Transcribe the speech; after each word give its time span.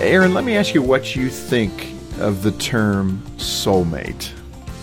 Erin, 0.00 0.32
let 0.32 0.44
me 0.44 0.56
ask 0.56 0.74
you 0.74 0.82
what 0.82 1.14
you 1.14 1.28
think 1.28 1.92
of 2.18 2.42
the 2.42 2.52
term 2.52 3.22
soulmate. 3.36 4.32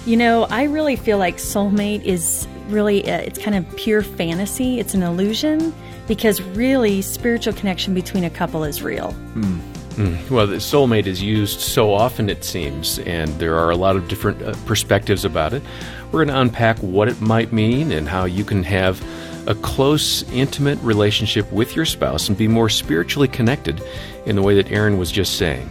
You 0.06 0.16
know, 0.16 0.44
I 0.46 0.64
really 0.64 0.96
feel 0.96 1.18
like 1.18 1.38
soulmate 1.38 2.04
is 2.04 2.48
really 2.70 3.10
uh, 3.10 3.18
it's 3.18 3.40
kind 3.40 3.56
of 3.58 3.78
pure 3.78 4.04
fantasy. 4.04 4.80
It's 4.80 4.94
an 4.94 5.02
illusion 5.02 5.74
because 6.08 6.42
really 6.42 7.02
spiritual 7.02 7.54
connection 7.54 7.94
between 7.94 8.26
a 8.26 8.30
couple 8.30 8.64
is 8.64 8.84
real. 8.84 9.12
Hmm. 9.12 9.60
Mm. 9.98 10.30
Well, 10.30 10.46
the 10.46 10.58
soulmate 10.58 11.08
is 11.08 11.24
used 11.24 11.60
so 11.60 11.92
often, 11.92 12.30
it 12.30 12.44
seems, 12.44 13.00
and 13.00 13.30
there 13.40 13.56
are 13.56 13.72
a 13.72 13.76
lot 13.76 13.96
of 13.96 14.08
different 14.08 14.40
uh, 14.44 14.54
perspectives 14.68 15.26
about 15.26 15.54
it. 15.54 15.64
We're 16.12 16.24
going 16.24 16.36
to 16.36 16.40
unpack 16.40 16.78
what 16.80 17.08
it 17.08 17.20
might 17.20 17.52
mean 17.52 17.92
and 17.92 18.08
how 18.08 18.26
you 18.26 18.46
can 18.46 18.64
have 18.64 19.04
a 19.48 19.56
close, 19.56 20.24
intimate 20.32 20.78
relationship 20.82 21.50
with 21.52 21.76
your 21.76 21.86
spouse 21.86 22.28
and 22.28 22.38
be 22.38 22.48
more 22.48 22.70
spiritually 22.70 23.28
connected 23.28 23.82
in 24.26 24.36
the 24.36 24.42
way 24.42 24.56
that 24.56 24.72
Erin 24.72 24.98
was 24.98 25.12
just 25.12 25.38
saying. 25.38 25.70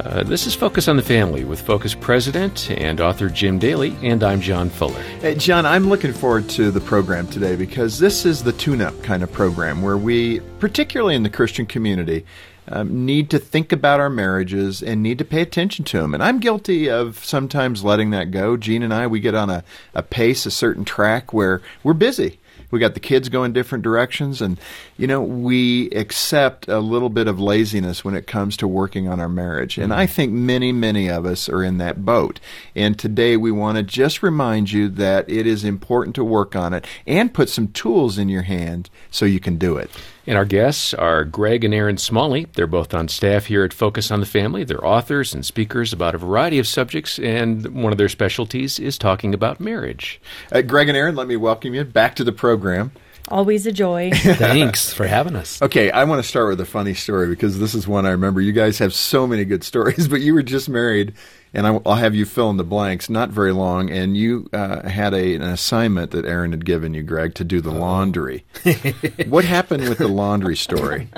Uh, 0.00 0.24
this 0.24 0.46
is 0.46 0.54
Focus 0.54 0.88
on 0.88 0.96
the 0.96 1.02
Family 1.02 1.44
with 1.44 1.60
Focus 1.60 1.94
President 1.94 2.70
and 2.72 3.00
author 3.00 3.28
Jim 3.28 3.60
Daly, 3.60 3.96
and 4.02 4.24
I'm 4.24 4.40
John 4.40 4.68
Fuller. 4.68 5.00
Hey, 5.20 5.36
John, 5.36 5.64
I'm 5.64 5.88
looking 5.88 6.12
forward 6.12 6.48
to 6.50 6.72
the 6.72 6.80
program 6.80 7.28
today 7.28 7.54
because 7.54 8.00
this 8.00 8.26
is 8.26 8.42
the 8.42 8.52
tune 8.52 8.80
up 8.80 9.00
kind 9.04 9.22
of 9.22 9.30
program 9.30 9.80
where 9.80 9.96
we, 9.96 10.40
particularly 10.58 11.14
in 11.14 11.22
the 11.22 11.30
Christian 11.30 11.66
community, 11.66 12.26
um, 12.68 13.04
need 13.04 13.30
to 13.30 13.38
think 13.38 13.70
about 13.70 14.00
our 14.00 14.10
marriages 14.10 14.82
and 14.82 15.02
need 15.02 15.18
to 15.18 15.24
pay 15.24 15.42
attention 15.42 15.84
to 15.84 15.98
them. 15.98 16.14
And 16.14 16.22
I'm 16.22 16.40
guilty 16.40 16.90
of 16.90 17.24
sometimes 17.24 17.84
letting 17.84 18.10
that 18.10 18.32
go. 18.32 18.56
Jean 18.56 18.82
and 18.82 18.94
I, 18.94 19.06
we 19.06 19.20
get 19.20 19.34
on 19.34 19.50
a, 19.50 19.62
a 19.94 20.02
pace, 20.02 20.46
a 20.46 20.50
certain 20.50 20.84
track 20.84 21.32
where 21.32 21.60
we're 21.84 21.92
busy 21.92 22.40
we 22.72 22.80
got 22.80 22.94
the 22.94 23.00
kids 23.00 23.28
going 23.28 23.52
different 23.52 23.84
directions 23.84 24.42
and 24.42 24.58
you 24.96 25.06
know 25.06 25.20
we 25.20 25.88
accept 25.90 26.66
a 26.66 26.80
little 26.80 27.10
bit 27.10 27.28
of 27.28 27.38
laziness 27.38 28.04
when 28.04 28.16
it 28.16 28.26
comes 28.26 28.56
to 28.56 28.66
working 28.66 29.06
on 29.06 29.20
our 29.20 29.28
marriage 29.28 29.78
and 29.78 29.94
i 29.94 30.04
mm-hmm. 30.04 30.14
think 30.14 30.32
many 30.32 30.72
many 30.72 31.08
of 31.08 31.24
us 31.24 31.48
are 31.48 31.62
in 31.62 31.78
that 31.78 32.04
boat 32.04 32.40
and 32.74 32.98
today 32.98 33.36
we 33.36 33.52
want 33.52 33.76
to 33.76 33.82
just 33.84 34.22
remind 34.22 34.72
you 34.72 34.88
that 34.88 35.28
it 35.30 35.46
is 35.46 35.62
important 35.62 36.16
to 36.16 36.24
work 36.24 36.56
on 36.56 36.74
it 36.74 36.84
and 37.06 37.32
put 37.32 37.48
some 37.48 37.68
tools 37.68 38.18
in 38.18 38.28
your 38.28 38.42
hand 38.42 38.90
so 39.10 39.24
you 39.24 39.38
can 39.38 39.56
do 39.56 39.76
it 39.76 39.90
and 40.26 40.38
our 40.38 40.44
guests 40.44 40.94
are 40.94 41.24
Greg 41.24 41.64
and 41.64 41.74
Erin 41.74 41.98
Smalley. 41.98 42.46
They're 42.54 42.66
both 42.66 42.94
on 42.94 43.08
staff 43.08 43.46
here 43.46 43.64
at 43.64 43.72
Focus 43.72 44.10
on 44.10 44.20
the 44.20 44.26
Family. 44.26 44.64
They're 44.64 44.84
authors 44.84 45.34
and 45.34 45.44
speakers 45.44 45.92
about 45.92 46.14
a 46.14 46.18
variety 46.18 46.58
of 46.58 46.66
subjects, 46.66 47.18
and 47.18 47.82
one 47.82 47.92
of 47.92 47.98
their 47.98 48.08
specialties 48.08 48.78
is 48.78 48.98
talking 48.98 49.34
about 49.34 49.60
marriage. 49.60 50.20
Uh, 50.50 50.62
Greg 50.62 50.88
and 50.88 50.96
Erin, 50.96 51.16
let 51.16 51.26
me 51.26 51.36
welcome 51.36 51.74
you 51.74 51.84
back 51.84 52.14
to 52.16 52.24
the 52.24 52.32
program. 52.32 52.92
Always 53.28 53.66
a 53.66 53.72
joy. 53.72 54.10
Thanks 54.14 54.92
for 54.92 55.06
having 55.06 55.36
us. 55.36 55.62
Okay, 55.62 55.90
I 55.90 56.04
want 56.04 56.22
to 56.22 56.28
start 56.28 56.48
with 56.48 56.60
a 56.60 56.66
funny 56.66 56.94
story 56.94 57.28
because 57.28 57.58
this 57.58 57.74
is 57.74 57.86
one 57.86 58.06
I 58.06 58.10
remember. 58.10 58.40
You 58.40 58.52
guys 58.52 58.78
have 58.78 58.92
so 58.94 59.26
many 59.26 59.44
good 59.44 59.64
stories, 59.64 60.08
but 60.08 60.20
you 60.20 60.34
were 60.34 60.42
just 60.42 60.68
married 60.68 61.14
and 61.54 61.66
I'll 61.66 61.94
have 61.94 62.14
you 62.14 62.24
fill 62.24 62.50
in 62.50 62.56
the 62.56 62.64
blanks. 62.64 63.10
Not 63.10 63.28
very 63.28 63.52
long, 63.52 63.90
and 63.90 64.16
you 64.16 64.48
uh, 64.52 64.88
had 64.88 65.12
a, 65.12 65.34
an 65.34 65.42
assignment 65.42 66.10
that 66.12 66.24
Erin 66.24 66.52
had 66.52 66.64
given 66.64 66.94
you, 66.94 67.02
Greg, 67.02 67.34
to 67.34 67.44
do 67.44 67.60
the 67.60 67.70
laundry. 67.70 68.44
what 69.28 69.44
happened 69.44 69.88
with 69.88 69.98
the 69.98 70.08
laundry 70.08 70.56
story? 70.56 71.08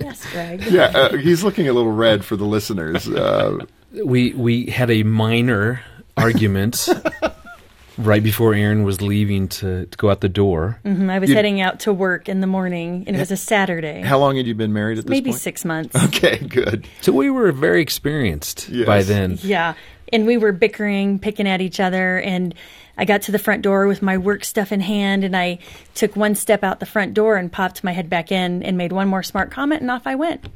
yes, 0.00 0.26
Greg. 0.32 0.64
Yeah, 0.64 0.84
uh, 0.84 1.16
he's 1.18 1.44
looking 1.44 1.68
a 1.68 1.72
little 1.72 1.92
red 1.92 2.24
for 2.24 2.36
the 2.36 2.46
listeners. 2.46 3.06
Uh, 3.06 3.58
we 3.92 4.32
we 4.32 4.66
had 4.66 4.90
a 4.90 5.02
minor 5.02 5.82
argument 6.16 6.88
right 7.98 8.22
before 8.22 8.54
Erin 8.54 8.84
was 8.84 9.02
leaving 9.02 9.48
to, 9.48 9.86
to 9.86 9.98
go 9.98 10.10
out 10.10 10.20
the 10.20 10.28
door. 10.28 10.80
Mm-hmm. 10.84 11.10
I 11.10 11.18
was 11.18 11.30
you, 11.30 11.36
heading 11.36 11.60
out 11.60 11.80
to 11.80 11.92
work 11.92 12.28
in 12.28 12.40
the 12.40 12.46
morning, 12.46 13.04
and 13.06 13.16
it 13.16 13.18
was 13.18 13.30
a 13.30 13.36
Saturday. 13.36 14.00
How 14.00 14.18
long 14.18 14.36
had 14.36 14.46
you 14.46 14.54
been 14.54 14.72
married 14.72 14.98
at 14.98 15.04
this 15.04 15.10
Maybe 15.10 15.30
point? 15.30 15.40
six 15.40 15.64
months. 15.64 15.96
Okay, 16.08 16.38
good. 16.38 16.88
So 17.02 17.12
we 17.12 17.28
were 17.28 17.52
very 17.52 17.82
experienced 17.82 18.68
yes. 18.70 18.86
by 18.86 19.02
then. 19.02 19.38
Yeah. 19.42 19.74
And 20.10 20.26
we 20.26 20.36
were 20.36 20.52
bickering, 20.52 21.18
picking 21.18 21.46
at 21.46 21.60
each 21.60 21.80
other, 21.80 22.18
and 22.18 22.54
I 22.96 23.04
got 23.04 23.22
to 23.22 23.32
the 23.32 23.38
front 23.38 23.62
door 23.62 23.86
with 23.86 24.00
my 24.00 24.16
work 24.16 24.42
stuff 24.42 24.72
in 24.72 24.80
hand, 24.80 25.22
and 25.22 25.36
I 25.36 25.58
took 25.94 26.16
one 26.16 26.34
step 26.34 26.64
out 26.64 26.80
the 26.80 26.86
front 26.86 27.14
door 27.14 27.36
and 27.36 27.52
popped 27.52 27.84
my 27.84 27.92
head 27.92 28.08
back 28.08 28.32
in 28.32 28.62
and 28.62 28.78
made 28.78 28.90
one 28.90 29.06
more 29.06 29.22
smart 29.22 29.50
comment, 29.50 29.82
and 29.82 29.90
off 29.90 30.06
I 30.06 30.14
went. 30.14 30.48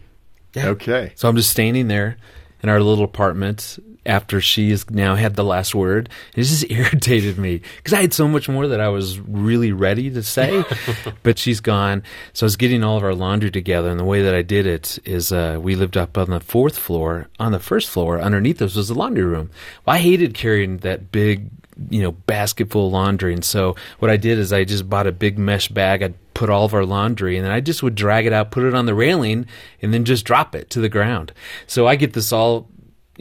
Yeah. 0.55 0.69
Okay. 0.69 1.13
So 1.17 1.29
I'm 1.29 1.37
just 1.37 1.51
standing 1.51 1.89
there 1.89 2.17
in 2.63 2.69
our 2.69 2.81
little 2.81 3.05
apartment 3.05 3.79
after 4.05 4.41
she 4.41 4.71
has 4.71 4.89
now 4.91 5.15
had 5.15 5.37
the 5.37 5.45
last 5.45 5.75
word. 5.75 6.09
It 6.35 6.43
just 6.43 6.65
irritated 6.71 7.39
me 7.39 7.63
because 7.77 7.93
I 7.93 8.01
had 8.03 8.15
so 8.15 8.29
much 8.29 8.49
more 8.49 8.67
that 8.69 8.81
I 8.81 8.89
was 8.89 9.19
really 9.21 9.73
ready 9.73 10.11
to 10.11 10.23
say, 10.23 10.65
but 11.23 11.39
she's 11.39 11.61
gone. 11.61 12.03
So 12.33 12.45
I 12.45 12.47
was 12.47 12.57
getting 12.57 12.83
all 12.83 12.97
of 12.97 13.05
our 13.05 13.15
laundry 13.15 13.51
together, 13.51 13.91
and 13.91 14.01
the 14.01 14.05
way 14.05 14.23
that 14.23 14.35
I 14.35 14.43
did 14.43 14.67
it 14.67 14.99
is 15.05 15.33
uh, 15.33 15.59
we 15.61 15.77
lived 15.77 15.97
up 15.97 16.19
on 16.19 16.31
the 16.31 16.41
fourth 16.41 16.79
floor. 16.79 17.29
On 17.39 17.53
the 17.53 17.61
first 17.61 17.89
floor, 17.89 18.21
underneath 18.21 18.61
us 18.63 18.77
was 18.77 18.89
the 18.89 18.95
laundry 18.95 19.25
room. 19.25 19.51
Well, 19.85 19.97
I 19.97 19.99
hated 19.99 20.35
carrying 20.35 20.79
that 20.79 21.13
big 21.13 21.49
you 21.91 22.03
know 22.03 22.13
basket 22.13 22.71
full 22.71 22.89
of 22.89 22.93
laundry 22.93 23.33
and 23.33 23.45
so 23.45 23.75
what 23.99 24.11
i 24.11 24.17
did 24.17 24.39
is 24.39 24.53
i 24.53 24.63
just 24.63 24.89
bought 24.91 25.07
a 25.07 25.13
big 25.13 25.39
mesh 25.39 25.69
bag 25.69 26.03
i 26.03 26.13
put 26.35 26.51
all 26.51 26.67
of 26.67 26.75
our 26.75 26.85
laundry 26.85 27.37
and 27.37 27.47
then 27.47 27.53
i 27.53 27.61
just 27.61 27.83
would 27.83 27.95
drag 27.95 28.27
it 28.27 28.33
out 28.33 28.51
put 28.51 28.63
it 28.63 28.75
on 28.75 28.85
the 28.87 28.95
railing 28.95 29.47
and 29.81 29.93
then 29.93 30.05
just 30.05 30.25
drop 30.25 30.55
it 30.55 30.69
to 30.69 30.81
the 30.81 30.89
ground 30.89 31.33
so 31.67 31.87
i 31.87 31.97
get 31.97 32.13
this 32.13 32.31
all 32.31 32.69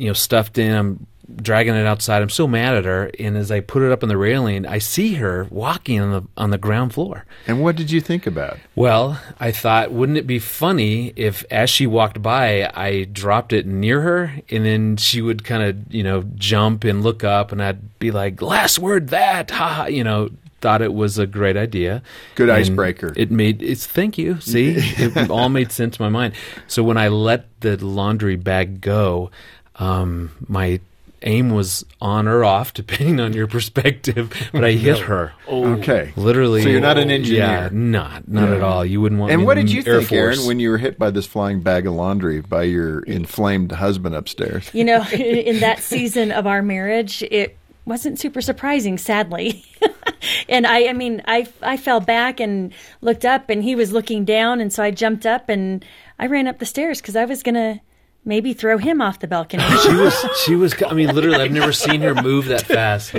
you 0.02 0.08
know, 0.08 0.14
stuffed 0.14 0.58
in. 0.58 0.74
I'm 0.74 1.08
dragging 1.36 1.76
it 1.76 1.86
outside. 1.86 2.24
I'm 2.24 2.30
so 2.30 2.48
mad 2.48 2.76
at 2.76 2.86
her, 2.86 3.12
and 3.20 3.38
as 3.38 3.52
I 3.52 3.60
put 3.60 3.84
it 3.84 3.92
up 3.92 4.02
on 4.02 4.10
the 4.10 4.18
railing, 4.18 4.66
I 4.66 4.80
see 4.80 5.14
her 5.14 5.48
walking 5.52 6.02
on 6.02 6.12
the 6.12 6.28
on 6.36 6.50
the 6.50 6.58
ground 6.58 6.96
floor. 6.96 7.26
And 7.46 7.62
what 7.62 7.76
did 7.76 7.92
you 7.92 8.02
think 8.02 8.26
about? 8.26 8.58
Well, 8.76 9.22
I 9.40 9.52
thought, 9.52 9.92
wouldn't 9.92 10.18
it 10.18 10.26
be 10.26 10.40
funny 10.40 11.14
if, 11.16 11.46
as 11.52 11.70
she 11.70 11.86
walked 11.86 12.20
by, 12.20 12.70
I 12.74 13.04
dropped 13.04 13.54
it 13.54 13.68
near 13.68 14.02
her, 14.02 14.34
and 14.50 14.66
then 14.66 14.98
she 14.98 15.22
would 15.22 15.44
kind 15.44 15.62
of, 15.62 15.94
you 15.94 16.02
know, 16.04 16.24
jump 16.34 16.84
and 16.84 17.04
look 17.04 17.24
up, 17.24 17.52
and 17.52 17.62
I'd 17.62 18.00
be 18.00 18.10
like, 18.10 18.42
"Last 18.42 18.80
word, 18.80 19.10
that," 19.10 19.52
ha, 19.52 19.68
ha 19.70 19.86
you 19.86 20.04
know. 20.04 20.30
Thought 20.62 20.84
it 20.84 20.94
was 20.94 21.18
a 21.18 21.26
great 21.26 21.58
idea. 21.58 22.04
Good 22.36 22.50
and 22.50 22.60
icebreaker. 22.60 23.14
It 23.16 23.32
made 23.32 23.64
it's. 23.64 23.88
Thank 23.88 24.20
you. 24.20 24.40
See, 24.42 24.76
it 24.78 25.32
all 25.32 25.50
made 25.50 25.72
sense 25.72 25.98
in 25.98 26.04
my 26.04 26.10
mind. 26.10 26.36
So 26.68 26.84
when 26.84 26.98
I 26.98 27.08
let 27.08 27.48
the 27.62 27.84
laundry 27.84 28.36
bag 28.36 28.80
go, 28.80 29.32
um, 29.76 30.32
my 30.48 30.80
aim 31.24 31.52
was 31.52 31.86
on 32.00 32.28
or 32.28 32.44
off, 32.44 32.74
depending 32.74 33.20
on 33.20 33.34
your 33.34 33.48
perspective. 33.48 34.34
But 34.52 34.64
I 34.64 34.72
hit 34.72 35.00
her. 35.00 35.34
Oh, 35.48 35.74
okay. 35.74 36.14
Literally. 36.16 36.64
So 36.64 36.70
you're 36.70 36.82
not 36.82 36.98
an 36.98 37.12
engineer. 37.12 37.42
Yeah, 37.42 37.70
not 37.72 38.28
not 38.28 38.50
yeah. 38.50 38.56
at 38.56 38.64
all. 38.64 38.86
You 38.86 39.02
wouldn't 39.02 39.20
want. 39.20 39.32
And 39.32 39.46
what 39.46 39.56
did 39.56 39.72
you 39.72 39.84
Air 39.86 40.00
think, 40.00 40.10
Force. 40.10 40.38
Erin, 40.38 40.48
when 40.48 40.60
you 40.60 40.70
were 40.70 40.78
hit 40.78 40.98
by 40.98 41.12
this 41.12 41.26
flying 41.26 41.62
bag 41.62 41.88
of 41.88 41.94
laundry 41.94 42.42
by 42.42 42.64
your 42.64 43.02
inflamed 43.02 43.72
husband 43.72 44.16
upstairs? 44.16 44.70
You 44.74 44.84
know, 44.84 45.04
in 45.14 45.60
that 45.60 45.80
season 45.80 46.32
of 46.32 46.48
our 46.48 46.62
marriage, 46.62 47.24
it 47.24 47.58
wasn't 47.86 48.20
super 48.20 48.42
surprising, 48.42 48.98
sadly. 48.98 49.66
and 50.50 50.68
I, 50.68 50.88
I 50.88 50.94
mean, 50.94 51.22
I, 51.28 51.48
I 51.62 51.78
fell 51.78 52.00
back 52.00 52.40
and 52.40 52.74
looked 53.02 53.26
up, 53.26 53.50
and 53.50 53.64
he 53.64 53.76
was 53.76 53.92
looking 53.92 54.24
down, 54.24 54.62
and 54.62 54.72
so 54.72 54.84
I 54.84 54.92
jumped 54.92 55.26
up 55.26 55.50
and 55.50 55.84
I 56.20 56.28
ran 56.28 56.48
up 56.48 56.60
the 56.60 56.66
stairs 56.66 57.02
because 57.02 57.16
I 57.16 57.26
was 57.26 57.42
gonna 57.42 57.82
maybe 58.24 58.54
throw 58.54 58.78
him 58.78 59.02
off 59.02 59.20
the 59.20 59.28
balcony. 59.28 59.64
she 59.84 59.94
was 59.94 60.26
she 60.46 60.56
was 60.56 60.76
I 60.84 60.94
mean 60.94 61.14
literally 61.14 61.38
I've 61.38 61.52
never 61.52 61.74
seen 61.74 62.02
her 62.02 62.16
move 62.16 62.46
that 62.46 62.64
fast. 62.64 63.14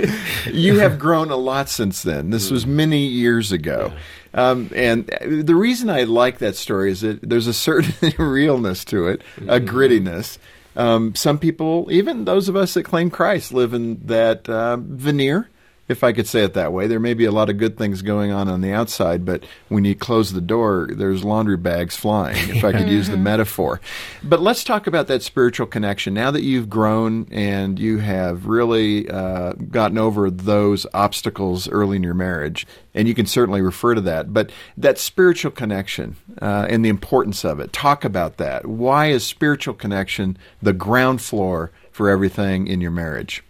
you 0.45 0.79
have 0.79 0.99
grown 0.99 1.29
a 1.31 1.35
lot 1.35 1.69
since 1.69 2.03
then. 2.03 2.29
This 2.29 2.51
was 2.51 2.65
many 2.65 3.05
years 3.05 3.51
ago. 3.51 3.93
Um, 4.33 4.71
and 4.75 5.05
the 5.21 5.55
reason 5.55 5.89
I 5.89 6.03
like 6.03 6.39
that 6.39 6.55
story 6.55 6.91
is 6.91 7.01
that 7.01 7.27
there's 7.27 7.47
a 7.47 7.53
certain 7.53 8.13
realness 8.17 8.83
to 8.85 9.07
it, 9.07 9.21
a 9.41 9.59
grittiness. 9.59 10.39
Um, 10.75 11.13
some 11.13 11.37
people, 11.37 11.87
even 11.91 12.25
those 12.25 12.49
of 12.49 12.55
us 12.55 12.73
that 12.73 12.83
claim 12.83 13.11
Christ, 13.11 13.53
live 13.53 13.75
in 13.75 13.99
that 14.05 14.49
uh, 14.49 14.77
veneer 14.77 15.49
if 15.87 16.03
I 16.03 16.13
could 16.13 16.27
say 16.27 16.43
it 16.43 16.53
that 16.53 16.71
way. 16.71 16.87
There 16.87 16.99
may 16.99 17.13
be 17.13 17.25
a 17.25 17.31
lot 17.31 17.49
of 17.49 17.57
good 17.57 17.77
things 17.77 18.01
going 18.01 18.31
on 18.31 18.47
on 18.47 18.61
the 18.61 18.71
outside, 18.71 19.25
but 19.25 19.43
when 19.67 19.83
you 19.83 19.95
close 19.95 20.31
the 20.31 20.41
door, 20.41 20.87
there's 20.89 21.25
laundry 21.25 21.57
bags 21.57 21.95
flying, 21.95 22.37
if 22.49 22.63
I 22.63 22.71
could 22.71 22.89
use 22.89 23.09
the 23.09 23.17
metaphor. 23.33 23.81
But 24.23 24.41
let's 24.41 24.63
talk 24.63 24.87
about 24.87 25.07
that 25.07 25.23
spiritual 25.23 25.67
connection. 25.67 26.13
Now 26.13 26.31
that 26.31 26.43
you've 26.43 26.69
grown 26.69 27.27
and 27.31 27.77
you 27.77 27.97
have 27.97 28.45
really 28.45 29.09
uh, 29.09 29.53
gotten 29.53 29.97
over 29.97 30.31
those 30.31 30.85
obstacles 30.93 31.67
early 31.67 31.97
in 31.97 32.03
your 32.03 32.13
marriage, 32.13 32.65
and 32.93 33.07
you 33.07 33.13
can 33.13 33.25
certainly 33.25 33.61
refer 33.61 33.93
to 33.93 34.01
that, 34.01 34.33
but 34.33 34.51
that 34.77 34.97
spiritual 34.97 35.51
connection 35.51 36.15
uh, 36.41 36.65
and 36.69 36.85
the 36.85 36.89
importance 36.89 37.43
of 37.43 37.59
it, 37.59 37.73
talk 37.73 38.05
about 38.05 38.37
that. 38.37 38.65
Why 38.65 39.07
is 39.07 39.25
spiritual 39.25 39.73
connection 39.73 40.37
the 40.61 40.73
ground 40.73 41.21
floor 41.21 41.71
for 41.91 42.09
everything 42.09 42.67
in 42.67 42.79
your 42.79 42.91
marriage? 42.91 43.43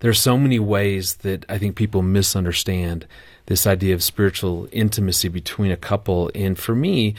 There's 0.00 0.20
so 0.20 0.36
many 0.36 0.58
ways 0.58 1.16
that 1.16 1.44
I 1.48 1.58
think 1.58 1.76
people 1.76 2.02
misunderstand 2.02 3.06
this 3.46 3.66
idea 3.66 3.94
of 3.94 4.02
spiritual 4.02 4.68
intimacy 4.72 5.28
between 5.28 5.70
a 5.70 5.76
couple. 5.76 6.30
And 6.34 6.58
for 6.58 6.74
me, 6.74 7.14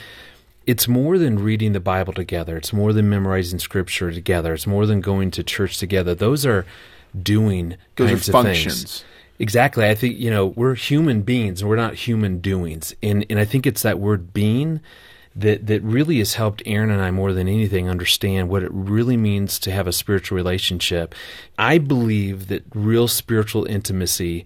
it's 0.66 0.88
more 0.88 1.18
than 1.18 1.39
reading 1.39 1.74
the 1.74 1.80
Bible 1.80 2.13
together. 2.13 2.57
It's 2.57 2.74
more 2.74 2.94
than 2.94 3.10
memorizing 3.10 3.60
scripture 3.60 4.12
together. 4.12 4.54
It's 4.54 4.68
more 4.68 4.86
than 4.86 5.01
going 5.01 5.31
to 5.31 5.44
church 5.44 5.78
together. 5.78 6.13
Those 6.16 6.45
are 6.45 6.66
doing 7.22 7.75
Those 7.95 8.10
kinds 8.10 8.30
are 8.30 8.31
of 8.31 8.45
functions. 8.45 8.75
things. 8.75 9.04
Exactly. 9.39 9.88
I 9.88 9.95
think, 9.95 10.19
you 10.19 10.30
know, 10.30 10.48
we're 10.48 10.75
human 10.75 11.24
beings 11.24 11.62
and 11.62 11.69
we're 11.69 11.75
not 11.75 11.95
human 11.95 12.39
doings. 12.39 12.94
And 13.01 13.25
and 13.30 13.39
I 13.39 13.45
think 13.45 13.66
it's 13.66 13.81
that 13.81 14.00
word 14.00 14.33
being 14.33 14.81
that 15.36 15.68
that 15.68 15.81
really 15.81 16.18
has 16.19 16.33
helped 16.33 16.62
Erin 16.66 16.92
and 16.92 17.01
I 17.01 17.12
more 17.12 17.33
than 17.33 17.48
anything 17.48 17.89
understand 17.89 18.50
what 18.50 18.63
it 18.63 18.72
really 18.74 19.18
means 19.18 19.60
to 19.60 19.72
have 19.72 19.88
a 19.88 19.94
spiritual 19.94 20.36
relationship. 20.36 21.16
I 21.57 21.78
believe 21.78 22.48
that 22.48 22.63
real 22.74 23.07
spiritual 23.07 23.66
intimacy 23.66 24.45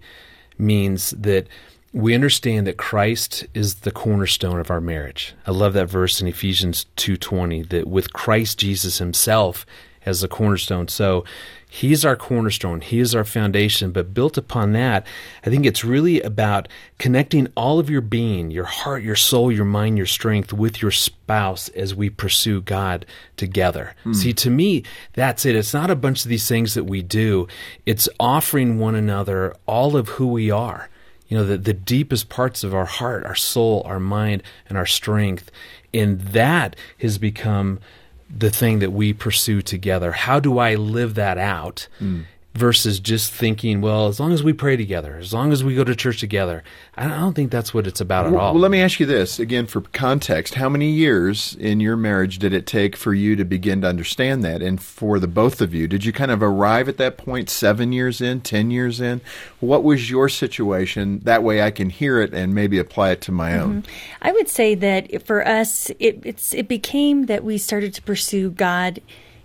means 0.58 1.10
that 1.10 1.48
we 1.92 2.14
understand 2.14 2.66
that 2.66 2.76
Christ 2.76 3.46
is 3.54 3.76
the 3.76 3.90
cornerstone 3.90 4.60
of 4.60 4.70
our 4.70 4.80
marriage. 4.80 5.34
I 5.46 5.50
love 5.50 5.72
that 5.72 5.88
verse 5.88 6.20
in 6.20 6.28
Ephesians 6.28 6.86
2:20 6.96 7.62
that 7.62 7.88
with 7.88 8.12
Christ 8.12 8.58
Jesus 8.58 8.98
himself 8.98 9.64
as 10.04 10.20
the 10.20 10.28
cornerstone. 10.28 10.88
So 10.88 11.24
He's 11.68 12.04
our 12.04 12.16
cornerstone. 12.16 12.80
He 12.80 13.00
is 13.00 13.14
our 13.14 13.24
foundation. 13.24 13.90
But 13.90 14.14
built 14.14 14.38
upon 14.38 14.72
that, 14.72 15.06
I 15.44 15.50
think 15.50 15.66
it's 15.66 15.84
really 15.84 16.20
about 16.22 16.68
connecting 16.98 17.48
all 17.56 17.78
of 17.78 17.90
your 17.90 18.00
being, 18.00 18.50
your 18.50 18.64
heart, 18.64 19.02
your 19.02 19.16
soul, 19.16 19.50
your 19.50 19.64
mind, 19.64 19.96
your 19.96 20.06
strength 20.06 20.52
with 20.52 20.80
your 20.80 20.92
spouse 20.92 21.68
as 21.70 21.94
we 21.94 22.08
pursue 22.08 22.60
God 22.60 23.04
together. 23.36 23.94
Hmm. 24.04 24.12
See, 24.12 24.32
to 24.34 24.50
me, 24.50 24.84
that's 25.14 25.44
it. 25.44 25.56
It's 25.56 25.74
not 25.74 25.90
a 25.90 25.96
bunch 25.96 26.24
of 26.24 26.28
these 26.28 26.48
things 26.48 26.74
that 26.74 26.84
we 26.84 27.02
do, 27.02 27.48
it's 27.84 28.08
offering 28.20 28.78
one 28.78 28.94
another 28.94 29.54
all 29.66 29.96
of 29.96 30.08
who 30.10 30.28
we 30.28 30.50
are. 30.50 30.88
You 31.28 31.36
know, 31.36 31.44
the, 31.44 31.58
the 31.58 31.74
deepest 31.74 32.28
parts 32.28 32.62
of 32.62 32.72
our 32.72 32.84
heart, 32.84 33.24
our 33.26 33.34
soul, 33.34 33.82
our 33.84 33.98
mind, 33.98 34.44
and 34.68 34.78
our 34.78 34.86
strength. 34.86 35.50
And 35.92 36.20
that 36.20 36.76
has 36.98 37.18
become 37.18 37.80
the 38.28 38.50
thing 38.50 38.80
that 38.80 38.92
we 38.92 39.12
pursue 39.12 39.62
together. 39.62 40.12
How 40.12 40.40
do 40.40 40.58
I 40.58 40.74
live 40.74 41.14
that 41.14 41.38
out? 41.38 41.88
Hmm. 41.98 42.22
Versus 42.56 43.00
just 43.00 43.32
thinking, 43.32 43.82
well, 43.82 44.06
as 44.06 44.18
long 44.18 44.32
as 44.32 44.42
we 44.42 44.54
pray 44.54 44.76
together, 44.76 45.16
as 45.16 45.34
long 45.34 45.52
as 45.52 45.62
we 45.62 45.74
go 45.74 45.84
to 45.84 45.94
church 45.94 46.20
together, 46.20 46.64
I 46.96 47.06
don't, 47.06 47.34
think 47.34 47.50
that's 47.50 47.74
what 47.74 47.86
it's 47.86 48.00
about 48.00 48.24
at 48.24 48.32
Well, 48.32 48.40
all. 48.40 48.52
well, 48.54 48.62
let 48.62 48.70
me 48.70 48.80
ask 48.80 48.98
you 48.98 49.04
this 49.04 49.38
again 49.38 49.66
for 49.66 49.82
context. 49.82 50.54
How 50.54 50.70
many 50.70 50.88
years 50.88 51.54
in 51.60 51.80
your 51.80 51.96
marriage 51.96 52.38
did 52.38 52.54
it 52.54 52.66
take 52.66 52.96
for 52.96 53.12
you 53.12 53.36
to 53.36 53.44
begin 53.44 53.82
to 53.82 53.88
understand 53.88 54.42
that? 54.44 54.62
And 54.62 54.80
for 54.80 55.18
the 55.18 55.28
both 55.28 55.60
of 55.60 55.74
you, 55.74 55.86
did 55.86 56.06
you 56.06 56.14
kind 56.14 56.30
of 56.30 56.42
arrive 56.42 56.88
at 56.88 56.96
that 56.96 57.18
point 57.18 57.50
seven 57.50 57.92
years 57.92 58.22
in, 58.22 58.40
ten 58.40 58.70
years 58.70 59.02
in? 59.02 59.20
What 59.60 59.84
was 59.84 60.08
your 60.10 60.30
situation? 60.30 61.20
That 61.24 61.42
way 61.42 61.60
I 61.60 61.70
can 61.70 61.90
hear 61.90 62.22
it 62.22 62.32
and 62.32 62.54
maybe 62.54 62.78
apply 62.78 63.10
it 63.10 63.20
to 63.22 63.32
my 63.32 63.58
own. 63.58 63.82
Mm-hmm. 63.82 63.92
I 64.22 64.32
would 64.32 64.48
say 64.48 64.74
that 64.74 65.26
for 65.26 65.46
us, 65.46 65.90
it, 65.98 66.22
it's 66.24 66.54
it 66.54 66.68
became 66.68 67.26
that 67.26 67.44
we 67.44 67.58
started 67.58 67.92
to 67.94 68.02
pursue 68.02 68.50
God 68.50 69.02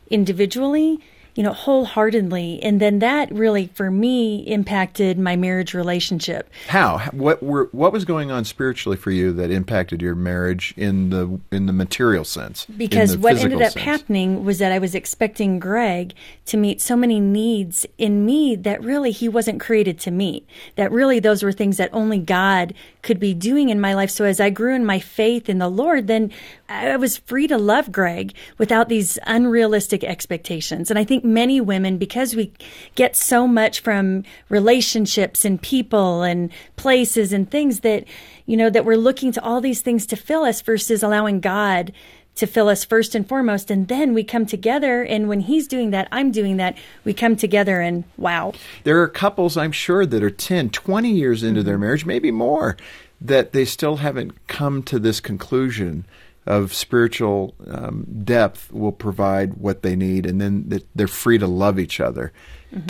individually, 0.10 1.00
you 1.36 1.44
know, 1.44 1.54
wholeheartedly, 1.54 2.62
and 2.62 2.82
then 2.82 3.00
that 3.00 3.32
really, 3.32 3.68
for 3.74 3.90
me, 3.90 4.40
impacted 4.48 5.18
my 5.18 5.36
marriage 5.36 5.74
relationship. 5.74 6.50
How? 6.68 7.00
What 7.12 7.42
were 7.42 7.70
what 7.72 7.94
was 7.94 8.06
going 8.06 8.32
on 8.32 8.44
spiritually 8.44 8.98
for 8.98 9.12
you 9.12 9.32
that 9.34 9.50
impacted 9.50 10.02
your 10.02 10.16
marriage 10.16 10.74
in 10.76 11.10
the 11.10 11.40
in 11.52 11.68
the 11.68 11.74
material 11.74 12.26
sense? 12.26 12.66
Because 12.66 13.18
what 13.18 13.38
ended 13.38 13.62
up 13.62 13.72
sense? 13.72 13.86
happening 13.86 14.44
was 14.44 14.60
that 14.60 14.72
I 14.72 14.80
was 14.80 14.94
expecting 14.94 15.60
Greg 15.60 16.14
to 16.48 16.58
meet 16.58 16.82
so 16.82 16.96
many 16.96 17.20
needs 17.20 17.86
in 17.98 18.26
me 18.26 18.56
that 18.58 18.84
really 18.84 19.12
he 19.12 19.30
wasn't 19.30 19.62
created 19.62 20.00
to 20.02 20.12
meet. 20.12 20.46
That 20.76 20.92
really 20.92 21.20
those 21.20 21.44
were 21.44 21.54
things 21.54 21.78
that 21.78 21.90
only 21.94 22.20
God 22.20 22.74
could 23.02 23.20
be 23.20 23.34
doing 23.34 23.70
in 23.70 23.80
my 23.80 23.94
life. 23.94 24.10
So 24.10 24.26
as 24.26 24.40
I 24.40 24.50
grew 24.50 24.76
in 24.76 24.86
my 24.86 25.00
faith 25.00 25.50
in 25.50 25.58
the 25.58 25.70
Lord, 25.70 26.08
then 26.08 26.32
I 26.70 26.96
was 26.98 27.18
free 27.18 27.48
to 27.48 27.58
love 27.58 27.92
Greg 27.92 28.34
without 28.58 28.90
these 28.90 29.18
unrealistic 29.26 30.04
expectations. 30.04 30.90
And 30.90 31.00
I 31.00 31.04
think 31.04 31.21
many 31.24 31.62
women, 31.62 31.98
because 31.98 32.36
we 32.36 32.52
get 32.96 33.16
so 33.16 33.48
much 33.48 33.80
from 33.80 34.24
relationships 34.50 35.46
and 35.46 35.62
people 35.62 36.24
and 36.24 36.52
places 36.76 37.34
and 37.34 37.50
things 37.50 37.82
that, 37.82 38.06
you 38.46 38.58
know, 38.58 38.70
that 38.70 38.86
we're 38.86 38.98
looking 38.98 39.32
to 39.32 39.44
all 39.44 39.62
these 39.62 39.82
things 39.82 40.06
to 40.08 40.16
fill 40.16 40.44
us 40.44 40.62
versus 40.62 41.04
allowing 41.04 41.40
God 41.40 41.92
to 42.36 42.48
fill 42.48 42.70
us 42.70 42.86
first 42.86 43.14
and 43.14 43.28
foremost. 43.28 43.70
And 43.70 43.88
then 43.88 44.14
we 44.14 44.24
come 44.24 44.46
together. 44.46 45.04
And 45.04 45.28
when 45.28 45.42
he's 45.42 45.68
doing 45.68 45.92
that, 45.92 46.08
I'm 46.12 46.32
doing 46.32 46.58
that. 46.58 46.78
We 47.04 47.14
come 47.14 47.36
together 47.36 47.82
and 47.82 48.04
wow. 48.18 48.54
There 48.84 49.02
are 49.02 49.08
couples, 49.08 49.58
I'm 49.58 49.72
sure, 49.72 50.06
that 50.06 50.24
are 50.24 50.30
10, 50.30 50.70
20 50.70 51.12
years 51.12 51.44
into 51.44 51.62
their 51.64 51.76
mm-hmm. 51.76 51.82
marriage, 51.82 52.06
maybe 52.06 52.32
more, 52.32 52.78
that 53.20 53.52
they 53.52 53.66
still 53.66 53.98
haven't 53.98 54.48
come 54.48 54.82
to 54.84 54.98
this 54.98 55.20
conclusion 55.20 56.06
of 56.46 56.74
spiritual 56.74 57.54
um, 57.68 58.06
depth 58.24 58.72
will 58.74 58.92
provide 58.92 59.56
what 59.56 59.84
they 59.84 59.96
need, 59.96 60.26
and 60.26 60.42
then 60.42 60.82
they're 60.96 61.08
free 61.08 61.38
to 61.38 61.48
love 61.48 61.78
each 61.78 62.00
other. 62.00 62.34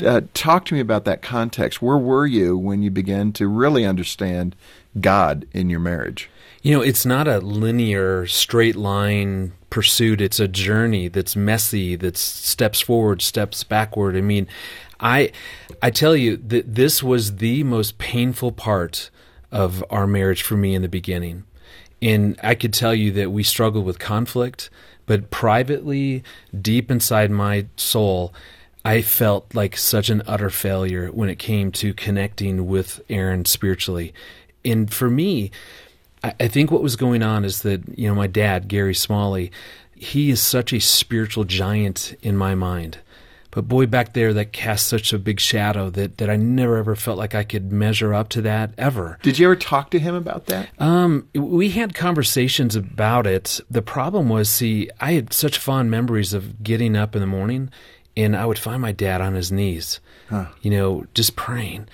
Uh, 0.05 0.21
talk 0.33 0.65
to 0.65 0.73
me 0.73 0.79
about 0.79 1.05
that 1.05 1.21
context. 1.21 1.81
Where 1.81 1.97
were 1.97 2.25
you 2.25 2.57
when 2.57 2.81
you 2.81 2.91
began 2.91 3.33
to 3.33 3.47
really 3.47 3.85
understand 3.85 4.55
God 4.99 5.45
in 5.53 5.69
your 5.69 5.79
marriage? 5.79 6.29
You 6.61 6.75
know, 6.75 6.81
it's 6.81 7.05
not 7.05 7.27
a 7.27 7.39
linear, 7.39 8.27
straight 8.27 8.75
line 8.75 9.53
pursuit. 9.69 10.21
It's 10.21 10.39
a 10.39 10.47
journey 10.47 11.07
that's 11.07 11.35
messy, 11.35 11.95
that's 11.95 12.21
steps 12.21 12.79
forward, 12.79 13.21
steps 13.21 13.63
backward. 13.63 14.15
I 14.15 14.21
mean, 14.21 14.47
I 14.99 15.31
I 15.81 15.89
tell 15.89 16.15
you 16.15 16.37
that 16.37 16.75
this 16.75 17.01
was 17.01 17.37
the 17.37 17.63
most 17.63 17.97
painful 17.97 18.51
part 18.51 19.09
of 19.51 19.83
our 19.89 20.05
marriage 20.05 20.43
for 20.43 20.55
me 20.55 20.75
in 20.75 20.83
the 20.83 20.89
beginning. 20.89 21.43
And 22.01 22.39
I 22.41 22.55
could 22.55 22.73
tell 22.73 22.95
you 22.95 23.11
that 23.11 23.31
we 23.31 23.43
struggled 23.43 23.85
with 23.85 23.99
conflict, 23.99 24.69
but 25.05 25.29
privately, 25.29 26.23
deep 26.59 26.89
inside 26.89 27.31
my 27.31 27.67
soul, 27.75 28.33
I 28.83 29.01
felt 29.01 29.53
like 29.53 29.77
such 29.77 30.09
an 30.09 30.23
utter 30.25 30.49
failure 30.49 31.09
when 31.09 31.29
it 31.29 31.37
came 31.37 31.71
to 31.73 31.93
connecting 31.93 32.67
with 32.67 33.01
Erin 33.09 33.45
spiritually. 33.45 34.13
And 34.65 34.91
for 34.91 35.09
me, 35.09 35.51
I, 36.23 36.47
think 36.47 36.69
what 36.69 36.83
was 36.83 36.95
going 36.95 37.23
on 37.23 37.43
is 37.43 37.63
that, 37.63 37.97
you 37.97 38.07
know, 38.07 38.13
my 38.13 38.27
dad, 38.27 38.67
Gary 38.67 38.93
Smalley, 38.93 39.51
he 39.95 40.29
is 40.29 40.39
such 40.39 40.71
a 40.71 40.79
spiritual 40.79 41.45
giant 41.45 42.15
in 42.21 42.37
my 42.37 42.53
mind. 42.53 42.99
But 43.51 43.67
boy, 43.67 43.85
back 43.85 44.13
there, 44.13 44.33
that 44.33 44.53
cast 44.53 44.87
such 44.87 45.11
a 45.13 45.19
big 45.19 45.39
shadow 45.39 45.89
that, 45.91 46.17
that 46.17 46.29
I 46.29 46.37
never 46.37 46.77
ever 46.77 46.95
felt 46.95 47.17
like 47.17 47.35
I 47.35 47.43
could 47.43 47.71
measure 47.71 48.13
up 48.13 48.29
to 48.29 48.41
that 48.43 48.73
ever. 48.77 49.19
Did 49.21 49.37
you 49.37 49.47
ever 49.47 49.57
talk 49.57 49.91
to 49.91 49.99
him 49.99 50.15
about 50.15 50.45
that? 50.47 50.69
Um, 50.79 51.27
we 51.35 51.69
had 51.71 51.93
conversations 51.93 52.75
about 52.75 53.27
it. 53.27 53.59
The 53.69 53.81
problem 53.81 54.29
was, 54.29 54.49
see, 54.49 54.89
I 54.99 55.13
had 55.13 55.33
such 55.33 55.57
fond 55.57 55.91
memories 55.91 56.33
of 56.33 56.63
getting 56.63 56.95
up 56.95 57.15
in 57.15 57.21
the 57.21 57.27
morning, 57.27 57.69
and 58.15 58.35
I 58.35 58.45
would 58.45 58.59
find 58.59 58.81
my 58.81 58.93
dad 58.93 59.21
on 59.21 59.35
his 59.35 59.51
knees, 59.51 59.99
you 60.61 60.71
know, 60.71 61.05
just 61.13 61.35
praying. 61.35 61.87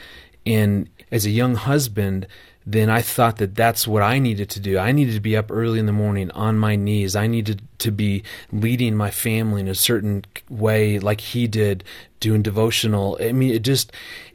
And 0.45 0.89
as 1.11 1.25
a 1.25 1.31
young 1.31 1.55
husband, 1.55 2.27
then 2.69 2.89
I 2.89 3.01
thought 3.01 3.37
that 3.37 3.55
that's 3.55 3.87
what 3.87 4.03
I 4.03 4.19
needed 4.19 4.49
to 4.49 4.59
do. 4.59 4.77
I 4.77 4.91
needed 4.91 5.13
to 5.13 5.21
be 5.21 5.37
up 5.37 5.49
early 5.49 5.79
in 5.79 5.85
the 5.85 5.93
morning 5.93 6.29
on 6.31 6.59
my 6.59 6.75
knees. 6.75 7.15
I 7.15 7.25
needed 7.25 7.61
to 7.77 7.91
be 7.93 8.23
leading 8.51 8.93
my 8.93 9.09
family 9.09 9.61
in 9.61 9.69
a 9.69 9.73
certain 9.73 10.25
way, 10.49 10.99
like 10.99 11.21
he 11.21 11.47
did, 11.47 11.85
doing 12.19 12.41
devotional. 12.41 13.17
I 13.21 13.31
mean, 13.31 13.53
it 13.53 13.61
just, 13.61 13.93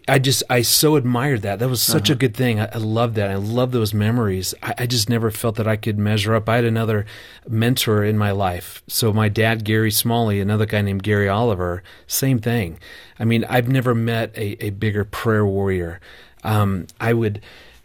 I 0.09 0.19
just, 0.19 0.43
I 0.49 0.63
so 0.63 0.97
admired 0.97 1.43
that. 1.43 1.59
That 1.59 1.69
was 1.69 1.83
such 1.83 2.09
a 2.09 2.15
good 2.15 2.35
thing. 2.35 2.59
I, 2.59 2.71
I 2.73 2.79
love 2.79 3.17
that. 3.17 3.31
I 3.31 3.35
love 3.35 3.71
those 3.71 3.93
memories. 3.93 4.55
I, 4.63 4.75
I 4.79 4.87
just 4.87 5.11
never 5.11 5.31
felt 5.31 5.57
that 5.57 5.69
I 5.69 5.77
could 5.77 5.99
measure 5.99 6.35
up. 6.35 6.49
I 6.49 6.57
had 6.57 6.65
another 6.65 7.05
mentor 7.47 8.03
in 8.03 8.17
my 8.17 8.31
life. 8.31 8.83
So 8.89 9.13
my 9.13 9.29
dad, 9.29 9.63
Gary 9.63 9.91
Smalley, 9.91 10.41
another 10.41 10.65
guy 10.65 10.81
named 10.81 11.03
Gary 11.03 11.29
Oliver, 11.29 11.83
same 12.07 12.39
thing. 12.39 12.79
I 13.19 13.27
mean, 13.27 13.45
I've 13.45 13.69
never 13.69 13.95
met 13.95 14.35
a, 14.39 14.65
a 14.65 14.71
bigger 14.71 15.05
prayer 15.05 15.45
warrior. 15.45 16.01
Um, 16.43 16.87
I 16.99 17.13
would 17.13 17.43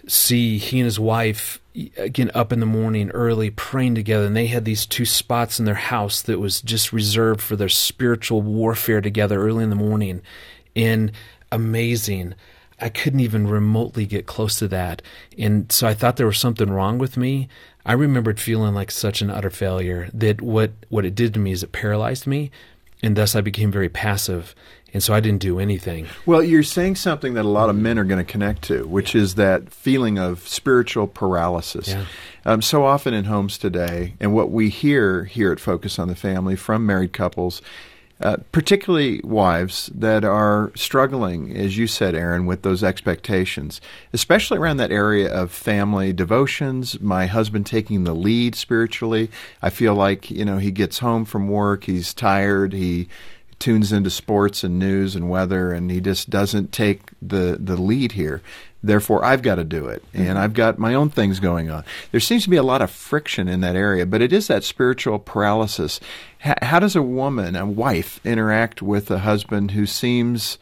see 0.07 0.57
he 0.57 0.79
and 0.79 0.85
his 0.85 0.99
wife 0.99 1.59
again 1.97 2.31
up 2.33 2.51
in 2.51 2.59
the 2.59 2.65
morning 2.65 3.09
early 3.11 3.49
praying 3.49 3.93
together 3.93 4.25
and 4.25 4.35
they 4.35 4.47
had 4.47 4.65
these 4.65 4.85
two 4.85 5.05
spots 5.05 5.59
in 5.59 5.65
their 5.65 5.75
house 5.75 6.21
that 6.23 6.39
was 6.39 6.61
just 6.61 6.91
reserved 6.91 7.41
for 7.41 7.55
their 7.55 7.69
spiritual 7.69 8.41
warfare 8.41 9.01
together 9.01 9.41
early 9.41 9.63
in 9.63 9.69
the 9.69 9.75
morning 9.75 10.21
and 10.75 11.11
amazing 11.51 12.33
I 12.79 12.89
couldn't 12.89 13.21
even 13.21 13.47
remotely 13.47 14.05
get 14.05 14.27
close 14.27 14.59
to 14.59 14.67
that. 14.67 15.01
And 15.37 15.71
so 15.71 15.87
I 15.87 15.93
thought 15.93 16.17
there 16.17 16.27
was 16.27 16.37
something 16.37 16.69
wrong 16.69 16.97
with 16.99 17.17
me. 17.17 17.47
I 17.85 17.93
remembered 17.93 18.39
feeling 18.39 18.73
like 18.73 18.91
such 18.91 19.21
an 19.21 19.31
utter 19.31 19.49
failure 19.49 20.09
that 20.13 20.41
what, 20.41 20.71
what 20.89 21.05
it 21.05 21.15
did 21.15 21.33
to 21.33 21.39
me 21.39 21.51
is 21.51 21.63
it 21.63 21.71
paralyzed 21.71 22.27
me. 22.27 22.51
And 23.03 23.15
thus 23.15 23.35
I 23.35 23.41
became 23.41 23.71
very 23.71 23.89
passive. 23.89 24.55
And 24.93 25.03
so 25.03 25.13
I 25.13 25.19
didn't 25.19 25.41
do 25.41 25.59
anything. 25.59 26.07
Well, 26.25 26.41
you're 26.41 26.63
saying 26.63 26.95
something 26.95 27.33
that 27.35 27.45
a 27.45 27.49
lot 27.49 27.69
of 27.69 27.75
men 27.75 27.99
are 27.99 28.03
going 28.03 28.23
to 28.25 28.31
connect 28.31 28.63
to, 28.63 28.87
which 28.87 29.13
is 29.13 29.35
that 29.35 29.69
feeling 29.69 30.17
of 30.17 30.47
spiritual 30.47 31.07
paralysis. 31.07 31.89
Yeah. 31.89 32.05
Um, 32.45 32.61
so 32.61 32.85
often 32.85 33.13
in 33.13 33.25
homes 33.25 33.57
today, 33.57 34.13
and 34.19 34.33
what 34.33 34.49
we 34.49 34.69
hear 34.69 35.25
here 35.25 35.51
at 35.51 35.59
Focus 35.59 35.99
on 35.99 36.07
the 36.07 36.15
Family 36.15 36.55
from 36.55 36.85
married 36.85 37.11
couples, 37.13 37.61
uh, 38.19 38.37
particularly 38.51 39.21
wives 39.23 39.91
that 39.93 40.23
are 40.23 40.71
struggling, 40.75 41.55
as 41.55 41.77
you 41.77 41.85
said, 41.85 42.15
Erin, 42.15 42.45
with 42.45 42.63
those 42.63 42.83
expectations, 42.83 43.79
especially 44.11 44.57
around 44.57 44.77
that 44.77 44.91
area 44.91 45.31
of 45.31 45.51
family 45.51 46.13
devotions. 46.13 46.99
My 46.99 47.27
husband 47.27 47.65
taking 47.67 48.03
the 48.03 48.15
lead 48.15 48.55
spiritually. 48.55 49.29
I 49.61 49.69
feel 49.69 49.93
like 49.93 50.31
you 50.31 50.45
know 50.45 50.57
he 50.57 50.71
gets 50.71 50.99
home 50.99 51.25
from 51.25 51.47
work, 51.47 51.83
he's 51.83 52.13
tired, 52.13 52.73
he 52.73 53.07
tunes 53.59 53.91
into 53.91 54.09
sports 54.09 54.63
and 54.63 54.77
news 54.77 55.15
and 55.15 55.29
weather, 55.29 55.71
and 55.71 55.89
he 55.89 56.01
just 56.01 56.29
doesn't 56.29 56.71
take 56.71 57.01
the 57.21 57.57
the 57.59 57.79
lead 57.79 58.13
here. 58.13 58.41
Therefore, 58.83 59.25
I've 59.25 59.41
got 59.41 59.55
to 59.55 59.63
do 59.63 59.87
it, 59.87 60.03
and 60.13 60.27
mm-hmm. 60.27 60.37
I've 60.37 60.53
got 60.53 60.77
my 60.77 60.93
own 60.93 61.09
things 61.09 61.39
going 61.39 61.69
on. 61.69 61.83
There 62.11 62.19
seems 62.19 62.43
to 62.43 62.49
be 62.49 62.57
a 62.57 62.63
lot 62.63 62.81
of 62.81 62.91
friction 62.91 63.47
in 63.47 63.61
that 63.61 63.75
area, 63.75 64.05
but 64.05 64.21
it 64.21 64.31
is 64.31 64.47
that 64.47 64.63
spiritual 64.63 65.17
paralysis. 65.17 65.99
H- 66.45 66.57
how 66.61 66.79
does 66.79 66.95
a 66.95 67.01
woman, 67.01 67.55
a 67.55 67.65
wife, 67.65 68.19
interact 68.23 68.81
with 68.81 69.09
a 69.09 69.19
husband 69.19 69.71
who 69.71 69.87
seems 69.87 70.59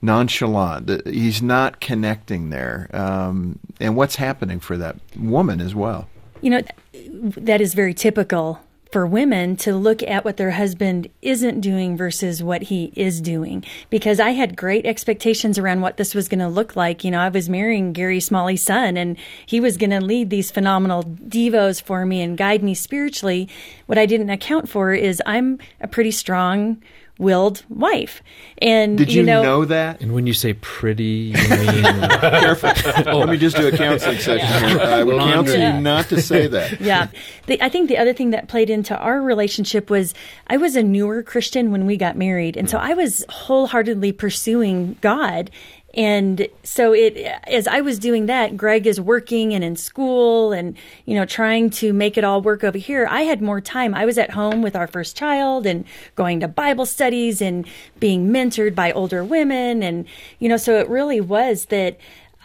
nonchalant? 0.00 1.06
He's 1.06 1.42
not 1.42 1.80
connecting 1.80 2.50
there, 2.50 2.88
um, 2.92 3.58
and 3.80 3.96
what's 3.96 4.16
happening 4.16 4.60
for 4.60 4.76
that 4.76 4.96
woman 5.18 5.60
as 5.60 5.74
well? 5.74 6.08
You 6.42 6.50
know, 6.50 6.62
that 6.92 7.60
is 7.60 7.74
very 7.74 7.94
typical 7.94 8.60
for 8.96 9.06
women 9.06 9.56
to 9.56 9.76
look 9.76 10.02
at 10.04 10.24
what 10.24 10.38
their 10.38 10.52
husband 10.52 11.06
isn't 11.20 11.60
doing 11.60 11.98
versus 11.98 12.42
what 12.42 12.62
he 12.62 12.90
is 12.96 13.20
doing. 13.20 13.62
Because 13.90 14.18
I 14.18 14.30
had 14.30 14.56
great 14.56 14.86
expectations 14.86 15.58
around 15.58 15.82
what 15.82 15.98
this 15.98 16.14
was 16.14 16.28
going 16.28 16.38
to 16.38 16.48
look 16.48 16.76
like. 16.76 17.04
You 17.04 17.10
know, 17.10 17.20
I 17.20 17.28
was 17.28 17.46
marrying 17.46 17.92
Gary 17.92 18.20
Smalley's 18.20 18.62
son 18.62 18.96
and 18.96 19.18
he 19.44 19.60
was 19.60 19.76
going 19.76 19.90
to 19.90 20.00
lead 20.00 20.30
these 20.30 20.50
phenomenal 20.50 21.02
devos 21.02 21.82
for 21.82 22.06
me 22.06 22.22
and 22.22 22.38
guide 22.38 22.62
me 22.62 22.72
spiritually. 22.72 23.50
What 23.84 23.98
I 23.98 24.06
didn't 24.06 24.30
account 24.30 24.66
for 24.66 24.94
is 24.94 25.20
I'm 25.26 25.58
a 25.82 25.88
pretty 25.88 26.10
strong, 26.10 26.82
willed 27.18 27.64
wife. 27.68 28.22
And 28.58 28.98
did 28.98 29.12
you, 29.12 29.20
you 29.20 29.26
know, 29.26 29.42
know, 29.42 29.64
that? 29.66 30.00
And 30.00 30.12
when 30.12 30.26
you 30.26 30.34
say 30.34 30.54
pretty, 30.54 31.32
you 31.34 31.48
mean 31.48 31.82
careful. 32.20 32.72
oh. 33.06 33.18
Let 33.18 33.28
me 33.28 33.36
just 33.36 33.56
do 33.56 33.66
a 33.66 33.76
counseling 33.76 34.18
session 34.18 34.38
yeah. 34.38 34.68
here. 34.68 34.80
I 34.80 35.02
would 35.02 35.18
counsel 35.18 35.58
you 35.58 35.80
not 35.80 36.06
to 36.06 36.20
say 36.20 36.46
that. 36.48 36.80
Yeah, 36.80 37.08
the, 37.46 37.60
I 37.62 37.68
think 37.68 37.88
the 37.88 37.98
other 37.98 38.12
thing 38.12 38.30
that 38.30 38.48
played 38.48 38.70
into 38.70 38.96
our 38.96 39.20
relationship 39.20 39.90
was 39.90 40.14
I 40.46 40.56
was 40.56 40.76
a 40.76 40.82
newer 40.82 41.22
Christian 41.22 41.70
when 41.70 41.86
we 41.86 41.96
got 41.96 42.16
married, 42.16 42.56
and 42.56 42.68
so 42.68 42.78
mm. 42.78 42.82
I 42.82 42.94
was 42.94 43.24
wholeheartedly 43.28 44.12
pursuing 44.12 44.96
God 45.00 45.50
and 45.96 46.46
so 46.62 46.92
it, 46.92 47.16
as 47.46 47.66
I 47.66 47.80
was 47.80 47.98
doing 47.98 48.26
that, 48.26 48.54
Greg 48.54 48.86
is 48.86 49.00
working 49.00 49.54
and 49.54 49.64
in 49.64 49.76
school 49.76 50.52
and, 50.52 50.76
you 51.06 51.14
know, 51.14 51.24
trying 51.24 51.70
to 51.70 51.94
make 51.94 52.18
it 52.18 52.24
all 52.24 52.42
work 52.42 52.62
over 52.62 52.76
here. 52.76 53.08
I 53.10 53.22
had 53.22 53.40
more 53.40 53.62
time. 53.62 53.94
I 53.94 54.04
was 54.04 54.18
at 54.18 54.30
home 54.30 54.60
with 54.60 54.76
our 54.76 54.86
first 54.86 55.16
child 55.16 55.64
and 55.64 55.86
going 56.14 56.40
to 56.40 56.48
Bible 56.48 56.84
studies 56.84 57.40
and 57.40 57.66
being 57.98 58.28
mentored 58.28 58.74
by 58.74 58.92
older 58.92 59.24
women. 59.24 59.82
And, 59.82 60.04
you 60.38 60.50
know, 60.50 60.58
so 60.58 60.78
it 60.78 60.88
really 60.90 61.22
was 61.22 61.66
that 61.66 61.98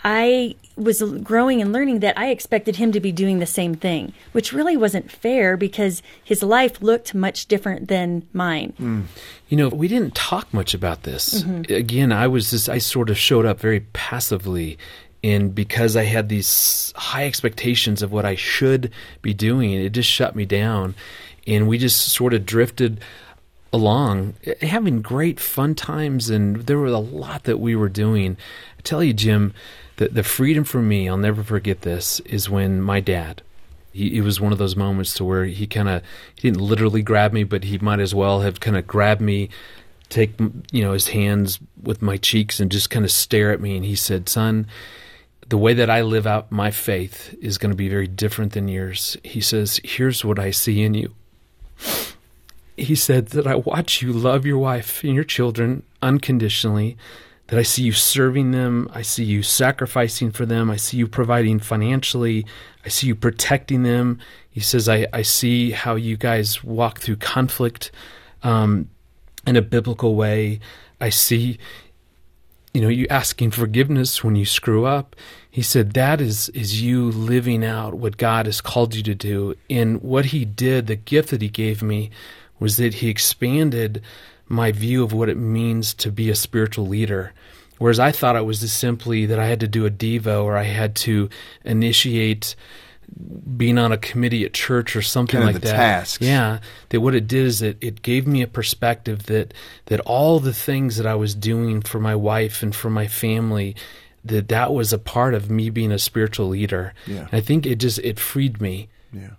I 0.03 0.55
was 0.75 1.03
growing 1.21 1.61
and 1.61 1.71
learning 1.71 1.99
that 1.99 2.17
I 2.17 2.29
expected 2.29 2.77
him 2.77 2.91
to 2.93 2.99
be 2.99 3.11
doing 3.11 3.39
the 3.39 3.45
same 3.45 3.75
thing, 3.75 4.13
which 4.31 4.51
really 4.51 4.75
wasn't 4.75 5.11
fair 5.11 5.57
because 5.57 6.01
his 6.23 6.41
life 6.41 6.81
looked 6.81 7.13
much 7.13 7.45
different 7.45 7.87
than 7.87 8.27
mine. 8.33 8.73
Mm. 8.79 9.03
You 9.49 9.57
know, 9.57 9.69
we 9.69 9.87
didn't 9.87 10.15
talk 10.15 10.51
much 10.53 10.73
about 10.73 11.03
this. 11.03 11.43
Mm-hmm. 11.43 11.73
Again, 11.73 12.11
I 12.11 12.27
was 12.27 12.49
just, 12.49 12.67
I 12.67 12.79
sort 12.79 13.09
of 13.09 13.17
showed 13.17 13.45
up 13.45 13.59
very 13.59 13.81
passively. 13.93 14.77
And 15.23 15.53
because 15.53 15.95
I 15.95 16.03
had 16.05 16.29
these 16.29 16.93
high 16.95 17.27
expectations 17.27 18.01
of 18.01 18.11
what 18.11 18.25
I 18.25 18.35
should 18.35 18.91
be 19.21 19.35
doing, 19.35 19.73
it 19.73 19.91
just 19.91 20.09
shut 20.09 20.35
me 20.35 20.45
down. 20.45 20.95
And 21.45 21.67
we 21.67 21.77
just 21.77 22.07
sort 22.07 22.33
of 22.33 22.45
drifted 22.45 23.01
along, 23.71 24.33
having 24.61 25.03
great 25.03 25.39
fun 25.39 25.75
times. 25.75 26.31
And 26.31 26.65
there 26.65 26.79
was 26.79 26.93
a 26.93 26.97
lot 26.97 27.43
that 27.43 27.59
we 27.59 27.75
were 27.75 27.89
doing. 27.89 28.35
I 28.79 28.81
tell 28.81 29.03
you, 29.03 29.13
Jim, 29.13 29.53
the 30.01 30.09
the 30.09 30.23
freedom 30.23 30.63
for 30.63 30.81
me, 30.81 31.07
I'll 31.07 31.17
never 31.17 31.43
forget 31.43 31.81
this, 31.81 32.19
is 32.21 32.49
when 32.49 32.81
my 32.81 32.99
dad. 32.99 33.41
He, 33.93 34.17
it 34.17 34.21
was 34.21 34.39
one 34.39 34.51
of 34.51 34.57
those 34.57 34.75
moments 34.75 35.13
to 35.15 35.25
where 35.25 35.45
he 35.45 35.67
kind 35.67 35.89
of 35.89 36.01
he 36.35 36.49
didn't 36.49 36.61
literally 36.61 37.01
grab 37.01 37.33
me, 37.33 37.43
but 37.43 37.65
he 37.65 37.77
might 37.77 37.99
as 37.99 38.15
well 38.15 38.41
have 38.41 38.59
kind 38.59 38.77
of 38.77 38.87
grabbed 38.87 39.21
me, 39.21 39.49
take 40.09 40.39
you 40.71 40.83
know 40.83 40.93
his 40.93 41.09
hands 41.09 41.59
with 41.81 42.01
my 42.01 42.17
cheeks 42.17 42.59
and 42.59 42.71
just 42.71 42.89
kind 42.89 43.05
of 43.05 43.11
stare 43.11 43.51
at 43.51 43.61
me, 43.61 43.75
and 43.75 43.85
he 43.85 43.95
said, 43.95 44.27
"Son." 44.27 44.67
The 45.47 45.57
way 45.57 45.73
that 45.73 45.89
I 45.89 46.01
live 46.01 46.25
out 46.25 46.49
my 46.49 46.71
faith 46.71 47.35
is 47.41 47.57
going 47.57 47.71
to 47.71 47.75
be 47.75 47.89
very 47.89 48.07
different 48.07 48.53
than 48.53 48.69
yours. 48.69 49.17
He 49.21 49.41
says, 49.41 49.81
Here's 49.83 50.23
what 50.23 50.39
I 50.39 50.51
see 50.51 50.81
in 50.81 50.93
you 50.93 51.13
he 52.77 52.95
said 52.95 53.27
that 53.27 53.47
I 53.47 53.55
watch 53.55 54.01
you 54.01 54.11
love 54.13 54.45
your 54.45 54.57
wife 54.57 55.03
and 55.03 55.13
your 55.13 55.23
children 55.23 55.83
unconditionally, 56.01 56.97
that 57.51 57.59
I 57.59 57.63
see 57.63 57.83
you 57.83 57.91
serving 57.91 58.51
them. 58.51 58.89
I 58.93 59.01
see 59.01 59.25
you 59.25 59.43
sacrificing 59.43 60.31
for 60.31 60.45
them. 60.45 60.71
I 60.71 60.77
see 60.77 60.95
you 60.95 61.05
providing 61.05 61.59
financially. 61.59 62.45
I 62.85 62.87
see 62.87 63.07
you 63.07 63.15
protecting 63.15 63.83
them. 63.83 64.19
He 64.49 64.61
says, 64.61 64.87
I, 64.87 65.05
I 65.11 65.23
see 65.23 65.71
how 65.71 65.95
you 65.95 66.15
guys 66.15 66.63
walk 66.63 66.99
through 66.99 67.17
conflict 67.17 67.91
um, 68.41 68.89
in 69.45 69.57
a 69.57 69.61
biblical 69.61 70.15
way. 70.15 70.61
I 71.01 71.09
see, 71.09 71.59
you 72.73 72.79
know, 72.79 72.87
you 72.87 73.05
asking 73.09 73.51
forgiveness 73.51 74.23
when 74.23 74.37
you 74.37 74.45
screw 74.45 74.85
up. 74.85 75.17
He 75.49 75.61
said, 75.61 75.91
that 75.91 76.21
is, 76.21 76.47
is 76.49 76.81
you 76.81 77.11
living 77.11 77.65
out 77.65 77.95
what 77.95 78.15
God 78.15 78.45
has 78.45 78.61
called 78.61 78.95
you 78.95 79.03
to 79.03 79.13
do. 79.13 79.55
And 79.69 80.01
what 80.01 80.27
he 80.27 80.45
did, 80.45 80.87
the 80.87 80.95
gift 80.95 81.31
that 81.31 81.41
he 81.41 81.49
gave 81.49 81.83
me, 81.83 82.11
was 82.59 82.77
that 82.77 82.93
he 82.93 83.09
expanded 83.09 84.01
my 84.51 84.71
view 84.71 85.03
of 85.03 85.13
what 85.13 85.29
it 85.29 85.37
means 85.37 85.93
to 85.95 86.11
be 86.11 86.29
a 86.29 86.35
spiritual 86.35 86.87
leader. 86.87 87.33
Whereas 87.77 87.99
I 87.99 88.11
thought 88.11 88.35
it 88.35 88.45
was 88.45 88.59
just 88.59 88.77
simply 88.77 89.25
that 89.27 89.39
I 89.39 89.47
had 89.47 89.61
to 89.61 89.67
do 89.67 89.85
a 89.85 89.89
Devo 89.89 90.43
or 90.43 90.55
I 90.55 90.63
had 90.63 90.95
to 90.97 91.29
initiate 91.63 92.55
being 93.57 93.77
on 93.77 93.91
a 93.91 93.97
committee 93.97 94.45
at 94.45 94.53
church 94.53 94.95
or 94.95 95.01
something 95.01 95.39
kind 95.39 95.47
like 95.47 95.55
of 95.55 95.61
that. 95.63 95.75
Tasks. 95.75 96.25
Yeah. 96.25 96.59
That 96.89 97.01
what 97.01 97.15
it 97.15 97.27
did 97.27 97.45
is 97.45 97.61
it, 97.61 97.77
it 97.81 98.01
gave 98.01 98.27
me 98.27 98.41
a 98.41 98.47
perspective 98.47 99.23
that 99.23 99.53
that 99.87 99.99
all 100.01 100.39
the 100.39 100.53
things 100.53 100.97
that 100.97 101.07
I 101.07 101.15
was 101.15 101.33
doing 101.33 101.81
for 101.81 101.99
my 101.99 102.15
wife 102.15 102.61
and 102.61 102.75
for 102.75 102.89
my 102.89 103.07
family 103.07 103.75
that 104.23 104.49
that 104.49 104.71
was 104.73 104.93
a 104.93 104.99
part 104.99 105.33
of 105.33 105.49
me 105.49 105.69
being 105.69 105.91
a 105.91 105.97
spiritual 105.97 106.47
leader. 106.47 106.93
Yeah. 107.07 107.27
I 107.31 107.41
think 107.41 107.65
it 107.65 107.77
just 107.77 107.99
it 107.99 108.19
freed 108.19 108.61
me. 108.61 108.89
Yeah. 109.13 109.31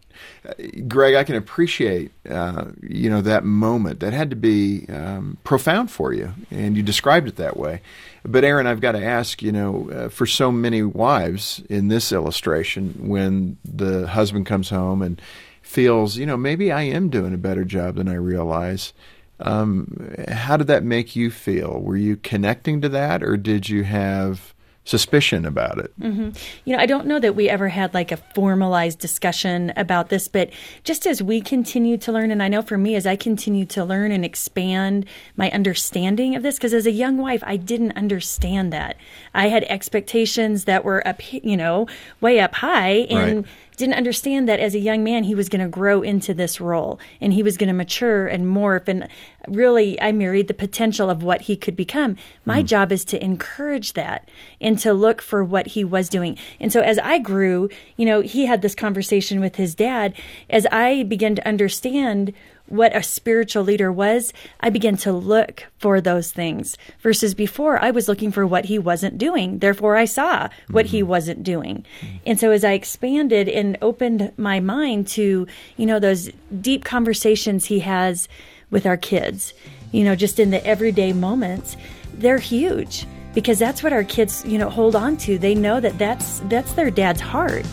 Uh, 0.46 0.52
Greg, 0.86 1.14
I 1.14 1.24
can 1.24 1.36
appreciate 1.36 2.12
uh, 2.28 2.66
you 2.82 3.08
know 3.08 3.22
that 3.22 3.44
moment. 3.44 4.00
That 4.00 4.12
had 4.12 4.30
to 4.30 4.36
be 4.36 4.86
um, 4.88 5.38
profound 5.44 5.90
for 5.90 6.12
you, 6.12 6.34
and 6.50 6.76
you 6.76 6.82
described 6.82 7.26
it 7.26 7.36
that 7.36 7.56
way. 7.56 7.80
But 8.24 8.44
Erin, 8.44 8.66
I've 8.66 8.80
got 8.80 8.92
to 8.92 9.04
ask, 9.04 9.42
you 9.42 9.50
know, 9.50 9.90
uh, 9.90 10.08
for 10.08 10.26
so 10.26 10.52
many 10.52 10.82
wives 10.82 11.62
in 11.68 11.88
this 11.88 12.12
illustration, 12.12 13.08
when 13.08 13.56
the 13.64 14.06
husband 14.06 14.46
comes 14.46 14.68
home 14.68 15.02
and 15.02 15.20
feels, 15.62 16.18
you 16.18 16.26
know, 16.26 16.36
maybe 16.36 16.70
I 16.70 16.82
am 16.82 17.08
doing 17.08 17.32
a 17.32 17.38
better 17.38 17.64
job 17.64 17.96
than 17.96 18.08
I 18.08 18.14
realize. 18.14 18.92
Um, 19.40 20.14
how 20.28 20.56
did 20.56 20.68
that 20.68 20.84
make 20.84 21.16
you 21.16 21.30
feel? 21.30 21.80
Were 21.80 21.96
you 21.96 22.16
connecting 22.16 22.80
to 22.82 22.88
that, 22.90 23.22
or 23.22 23.36
did 23.36 23.68
you 23.68 23.82
have 23.84 24.51
suspicion 24.84 25.46
about 25.46 25.78
it. 25.78 25.92
Mm-hmm. 26.00 26.30
You 26.64 26.76
know, 26.76 26.82
I 26.82 26.86
don't 26.86 27.06
know 27.06 27.20
that 27.20 27.36
we 27.36 27.48
ever 27.48 27.68
had 27.68 27.94
like 27.94 28.10
a 28.10 28.16
formalized 28.16 28.98
discussion 28.98 29.72
about 29.76 30.08
this, 30.08 30.26
but 30.26 30.50
just 30.82 31.06
as 31.06 31.22
we 31.22 31.40
continue 31.40 31.96
to 31.98 32.10
learn, 32.12 32.30
and 32.30 32.42
I 32.42 32.48
know 32.48 32.62
for 32.62 32.76
me, 32.76 32.96
as 32.96 33.06
I 33.06 33.14
continue 33.14 33.64
to 33.66 33.84
learn 33.84 34.10
and 34.10 34.24
expand 34.24 35.06
my 35.36 35.50
understanding 35.50 36.34
of 36.34 36.42
this, 36.42 36.56
because 36.56 36.74
as 36.74 36.86
a 36.86 36.90
young 36.90 37.18
wife, 37.18 37.42
I 37.46 37.56
didn't 37.56 37.92
understand 37.92 38.72
that. 38.72 38.96
I 39.34 39.48
had 39.48 39.64
expectations 39.64 40.64
that 40.64 40.84
were 40.84 41.06
up, 41.06 41.32
you 41.32 41.56
know, 41.56 41.86
way 42.20 42.40
up 42.40 42.54
high, 42.56 43.06
and 43.08 43.36
right 43.36 43.46
didn't 43.76 43.94
understand 43.94 44.48
that 44.48 44.60
as 44.60 44.74
a 44.74 44.78
young 44.78 45.02
man 45.02 45.24
he 45.24 45.34
was 45.34 45.48
going 45.48 45.62
to 45.62 45.68
grow 45.68 46.02
into 46.02 46.34
this 46.34 46.60
role 46.60 47.00
and 47.20 47.32
he 47.32 47.42
was 47.42 47.56
going 47.56 47.68
to 47.68 47.74
mature 47.74 48.26
and 48.26 48.46
morph 48.46 48.88
and 48.88 49.08
really 49.48 50.00
I 50.00 50.12
married 50.12 50.48
the 50.48 50.54
potential 50.54 51.10
of 51.10 51.22
what 51.22 51.42
he 51.42 51.56
could 51.56 51.76
become. 51.76 52.16
My 52.44 52.62
mm. 52.62 52.66
job 52.66 52.92
is 52.92 53.04
to 53.06 53.22
encourage 53.22 53.94
that 53.94 54.28
and 54.60 54.78
to 54.80 54.92
look 54.92 55.20
for 55.22 55.42
what 55.42 55.68
he 55.68 55.84
was 55.84 56.08
doing. 56.08 56.38
And 56.60 56.72
so 56.72 56.80
as 56.80 56.98
I 56.98 57.18
grew, 57.18 57.68
you 57.96 58.06
know, 58.06 58.20
he 58.20 58.46
had 58.46 58.62
this 58.62 58.74
conversation 58.74 59.40
with 59.40 59.56
his 59.56 59.74
dad 59.74 60.14
as 60.50 60.66
I 60.70 61.02
began 61.04 61.34
to 61.36 61.48
understand 61.48 62.32
what 62.72 62.96
a 62.96 63.02
spiritual 63.02 63.62
leader 63.62 63.92
was, 63.92 64.32
I 64.60 64.70
began 64.70 64.96
to 64.98 65.12
look 65.12 65.66
for 65.78 66.00
those 66.00 66.32
things. 66.32 66.78
Versus 67.00 67.34
before, 67.34 67.78
I 67.84 67.90
was 67.90 68.08
looking 68.08 68.32
for 68.32 68.46
what 68.46 68.64
he 68.64 68.78
wasn't 68.78 69.18
doing. 69.18 69.58
Therefore, 69.58 69.96
I 69.96 70.06
saw 70.06 70.48
what 70.70 70.86
mm-hmm. 70.86 70.96
he 70.96 71.02
wasn't 71.02 71.42
doing. 71.42 71.84
Mm-hmm. 72.00 72.16
And 72.24 72.40
so 72.40 72.50
as 72.50 72.64
I 72.64 72.72
expanded 72.72 73.46
and 73.46 73.76
opened 73.82 74.32
my 74.38 74.58
mind 74.58 75.06
to, 75.08 75.46
you 75.76 75.86
know, 75.86 75.98
those 75.98 76.30
deep 76.62 76.82
conversations 76.82 77.66
he 77.66 77.80
has 77.80 78.26
with 78.70 78.86
our 78.86 78.96
kids, 78.96 79.52
you 79.90 80.02
know, 80.02 80.16
just 80.16 80.40
in 80.40 80.50
the 80.50 80.66
everyday 80.66 81.12
moments, 81.12 81.76
they're 82.14 82.38
huge 82.38 83.06
because 83.34 83.58
that's 83.58 83.82
what 83.82 83.92
our 83.92 84.04
kids, 84.04 84.46
you 84.46 84.56
know, 84.56 84.70
hold 84.70 84.96
on 84.96 85.18
to. 85.18 85.36
They 85.36 85.54
know 85.54 85.78
that 85.78 85.98
that's 85.98 86.40
that's 86.40 86.72
their 86.72 86.90
dad's 86.90 87.20
heart. 87.20 87.66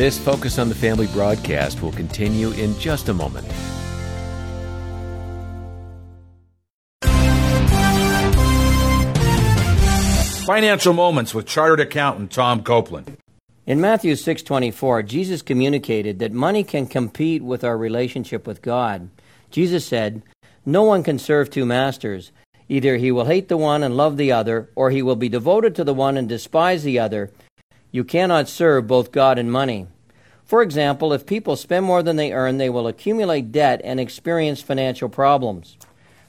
This 0.00 0.18
Focus 0.18 0.58
on 0.58 0.70
the 0.70 0.74
Family 0.74 1.08
broadcast 1.08 1.82
will 1.82 1.92
continue 1.92 2.52
in 2.52 2.74
just 2.78 3.10
a 3.10 3.12
moment. 3.12 3.46
Financial 10.46 10.94
Moments 10.94 11.34
with 11.34 11.44
Chartered 11.44 11.80
Accountant 11.80 12.30
Tom 12.32 12.62
Copeland. 12.62 13.18
In 13.66 13.78
Matthew 13.78 14.16
6:24, 14.16 15.02
Jesus 15.02 15.42
communicated 15.42 16.18
that 16.20 16.32
money 16.32 16.64
can 16.64 16.86
compete 16.86 17.42
with 17.42 17.62
our 17.62 17.76
relationship 17.76 18.46
with 18.46 18.62
God. 18.62 19.10
Jesus 19.50 19.84
said, 19.84 20.22
"No 20.64 20.82
one 20.82 21.02
can 21.02 21.18
serve 21.18 21.50
two 21.50 21.66
masters. 21.66 22.32
Either 22.70 22.96
he 22.96 23.12
will 23.12 23.26
hate 23.26 23.48
the 23.48 23.58
one 23.58 23.82
and 23.82 23.98
love 23.98 24.16
the 24.16 24.32
other, 24.32 24.70
or 24.74 24.90
he 24.90 25.02
will 25.02 25.14
be 25.14 25.28
devoted 25.28 25.74
to 25.74 25.84
the 25.84 25.92
one 25.92 26.16
and 26.16 26.26
despise 26.26 26.84
the 26.84 26.98
other. 26.98 27.30
You 27.92 28.04
cannot 28.04 28.48
serve 28.48 28.86
both 28.86 29.12
God 29.12 29.38
and 29.38 29.50
money. 29.50 29.86
For 30.44 30.62
example, 30.62 31.12
if 31.12 31.26
people 31.26 31.56
spend 31.56 31.86
more 31.86 32.02
than 32.02 32.16
they 32.16 32.32
earn, 32.32 32.58
they 32.58 32.70
will 32.70 32.86
accumulate 32.86 33.52
debt 33.52 33.80
and 33.84 34.00
experience 34.00 34.60
financial 34.60 35.08
problems. 35.08 35.76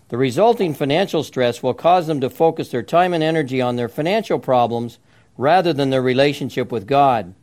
The 0.09 0.17
resulting 0.17 0.73
financial 0.73 1.23
stress 1.23 1.63
will 1.63 1.73
cause 1.73 2.07
them 2.07 2.21
to 2.21 2.29
focus 2.29 2.69
their 2.69 2.83
time 2.83 3.13
and 3.13 3.23
energy 3.23 3.61
on 3.61 3.77
their 3.77 3.89
financial 3.89 4.39
problems 4.39 4.99
rather 5.37 5.73
than 5.73 5.89
their 5.89 6.01
relationship 6.01 6.71
with 6.71 6.85
God. 6.85 7.33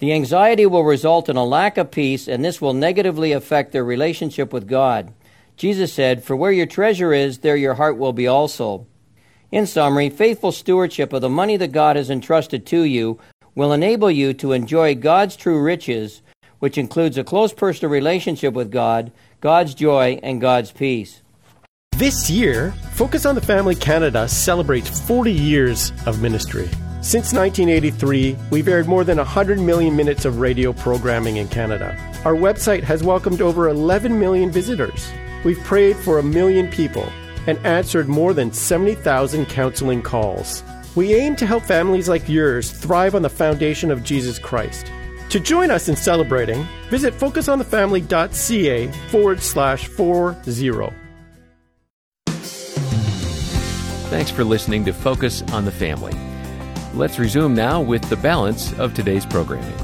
The 0.00 0.12
anxiety 0.12 0.66
will 0.66 0.84
result 0.84 1.28
in 1.28 1.36
a 1.36 1.44
lack 1.44 1.78
of 1.78 1.90
peace, 1.90 2.28
and 2.28 2.44
this 2.44 2.60
will 2.60 2.74
negatively 2.74 3.32
affect 3.32 3.72
their 3.72 3.84
relationship 3.84 4.52
with 4.52 4.68
God. 4.68 5.14
Jesus 5.56 5.92
said, 5.92 6.22
For 6.22 6.36
where 6.36 6.52
your 6.52 6.66
treasure 6.66 7.12
is, 7.12 7.38
there 7.38 7.56
your 7.56 7.74
heart 7.74 7.96
will 7.96 8.12
be 8.12 8.26
also. 8.26 8.86
In 9.50 9.66
summary, 9.66 10.10
faithful 10.10 10.50
stewardship 10.50 11.12
of 11.12 11.20
the 11.22 11.28
money 11.28 11.56
that 11.56 11.72
God 11.72 11.94
has 11.96 12.10
entrusted 12.10 12.66
to 12.66 12.82
you 12.82 13.18
will 13.54 13.72
enable 13.72 14.10
you 14.10 14.32
to 14.34 14.52
enjoy 14.52 14.94
God's 14.94 15.36
true 15.36 15.60
riches, 15.60 16.22
which 16.58 16.78
includes 16.78 17.18
a 17.18 17.24
close 17.24 17.52
personal 17.52 17.92
relationship 17.92 18.54
with 18.54 18.70
God, 18.70 19.12
God's 19.40 19.74
joy, 19.74 20.18
and 20.22 20.40
God's 20.40 20.72
peace. 20.72 21.22
This 21.96 22.28
year, 22.28 22.72
Focus 22.94 23.26
on 23.26 23.34
the 23.34 23.40
Family 23.40 23.74
Canada 23.74 24.28
celebrates 24.28 25.00
40 25.00 25.32
years 25.32 25.92
of 26.06 26.22
ministry. 26.22 26.68
Since 27.02 27.32
1983, 27.32 28.36
we've 28.50 28.66
aired 28.66 28.88
more 28.88 29.04
than 29.04 29.18
100 29.18 29.60
million 29.60 29.94
minutes 29.94 30.24
of 30.24 30.38
radio 30.38 30.72
programming 30.72 31.36
in 31.36 31.48
Canada. 31.48 31.96
Our 32.24 32.34
website 32.34 32.82
has 32.82 33.04
welcomed 33.04 33.42
over 33.42 33.68
11 33.68 34.18
million 34.18 34.50
visitors. 34.50 35.08
We've 35.44 35.62
prayed 35.64 35.96
for 35.96 36.18
a 36.18 36.22
million 36.22 36.68
people 36.68 37.12
and 37.46 37.58
answered 37.66 38.08
more 38.08 38.32
than 38.32 38.52
70,000 38.52 39.46
counseling 39.46 40.00
calls. 40.00 40.64
We 40.94 41.14
aim 41.14 41.34
to 41.36 41.46
help 41.46 41.64
families 41.64 42.08
like 42.08 42.28
yours 42.28 42.70
thrive 42.70 43.14
on 43.14 43.22
the 43.22 43.28
foundation 43.28 43.90
of 43.90 44.04
Jesus 44.04 44.38
Christ. 44.38 44.90
To 45.30 45.40
join 45.40 45.72
us 45.72 45.88
in 45.88 45.96
celebrating, 45.96 46.64
visit 46.90 47.12
focusonthefamily.ca 47.14 48.92
forward 49.10 49.42
slash 49.42 49.88
40. 49.88 50.94
Thanks 54.10 54.30
for 54.30 54.44
listening 54.44 54.84
to 54.84 54.92
Focus 54.92 55.42
on 55.50 55.64
the 55.64 55.72
Family. 55.72 56.12
Let's 56.94 57.18
resume 57.18 57.54
now 57.54 57.80
with 57.80 58.08
the 58.08 58.16
balance 58.16 58.72
of 58.78 58.94
today's 58.94 59.26
programming. 59.26 59.74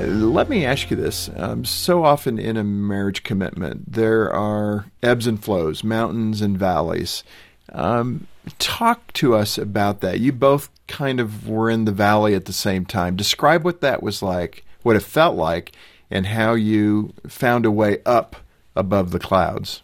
Let 0.00 0.48
me 0.48 0.64
ask 0.64 0.90
you 0.90 0.96
this. 0.96 1.28
Um, 1.36 1.66
so 1.66 2.02
often 2.02 2.38
in 2.38 2.56
a 2.56 2.64
marriage 2.64 3.22
commitment, 3.22 3.92
there 3.92 4.32
are 4.32 4.86
ebbs 5.02 5.26
and 5.26 5.42
flows, 5.42 5.84
mountains 5.84 6.40
and 6.40 6.56
valleys. 6.58 7.22
Um, 7.70 8.26
talk 8.58 9.12
to 9.14 9.34
us 9.34 9.58
about 9.58 10.00
that. 10.00 10.20
You 10.20 10.32
both 10.32 10.70
kind 10.86 11.20
of 11.20 11.48
were 11.48 11.70
in 11.70 11.84
the 11.84 11.92
valley 11.92 12.34
at 12.34 12.44
the 12.44 12.52
same 12.52 12.84
time. 12.84 13.16
Describe 13.16 13.64
what 13.64 13.80
that 13.80 14.02
was 14.02 14.22
like, 14.22 14.64
what 14.82 14.96
it 14.96 15.02
felt 15.02 15.36
like, 15.36 15.72
and 16.10 16.26
how 16.26 16.54
you 16.54 17.12
found 17.26 17.64
a 17.64 17.70
way 17.70 17.98
up 18.04 18.36
above 18.76 19.10
the 19.10 19.18
clouds. 19.18 19.82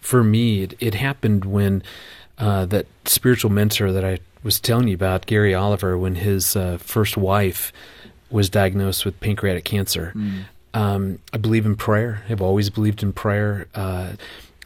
For 0.00 0.22
me, 0.22 0.62
it, 0.62 0.74
it 0.80 0.94
happened 0.94 1.44
when 1.44 1.82
uh, 2.38 2.66
that 2.66 2.86
spiritual 3.04 3.50
mentor 3.50 3.90
that 3.92 4.04
I 4.04 4.18
was 4.42 4.60
telling 4.60 4.88
you 4.88 4.94
about, 4.94 5.26
Gary 5.26 5.54
Oliver, 5.54 5.96
when 5.96 6.16
his 6.16 6.54
uh, 6.54 6.76
first 6.78 7.16
wife 7.16 7.72
was 8.30 8.50
diagnosed 8.50 9.04
with 9.04 9.18
pancreatic 9.20 9.64
cancer. 9.64 10.12
Mm. 10.14 10.44
Um, 10.74 11.18
I 11.32 11.38
believe 11.38 11.66
in 11.66 11.76
prayer. 11.76 12.22
I've 12.28 12.42
always 12.42 12.68
believed 12.68 13.02
in 13.02 13.12
prayer. 13.12 13.68
Uh, 13.74 14.12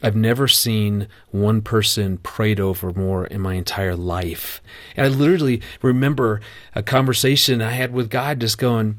I've 0.01 0.15
never 0.15 0.47
seen 0.47 1.07
one 1.31 1.61
person 1.61 2.17
prayed 2.19 2.59
over 2.59 2.91
more 2.93 3.25
in 3.25 3.41
my 3.41 3.55
entire 3.55 3.95
life. 3.95 4.61
And 4.95 5.05
I 5.05 5.09
literally 5.09 5.61
remember 5.81 6.41
a 6.75 6.83
conversation 6.83 7.61
I 7.61 7.71
had 7.71 7.93
with 7.93 8.09
God 8.09 8.39
just 8.39 8.57
going, 8.57 8.97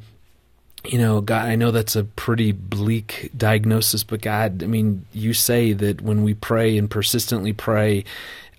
you 0.85 0.99
know, 0.99 1.21
God, 1.21 1.47
I 1.47 1.57
know 1.57 1.71
that's 1.71 1.97
a 1.97 2.05
pretty 2.05 2.53
bleak 2.53 3.31
diagnosis, 3.37 4.03
but 4.03 4.23
God, 4.23 4.63
I 4.63 4.67
mean, 4.67 5.05
you 5.13 5.35
say 5.35 5.73
that 5.75 6.01
when 6.01 6.23
we 6.23 6.35
pray 6.35 6.77
and 6.79 6.91
persistently 6.91 7.53
pray, 7.53 8.05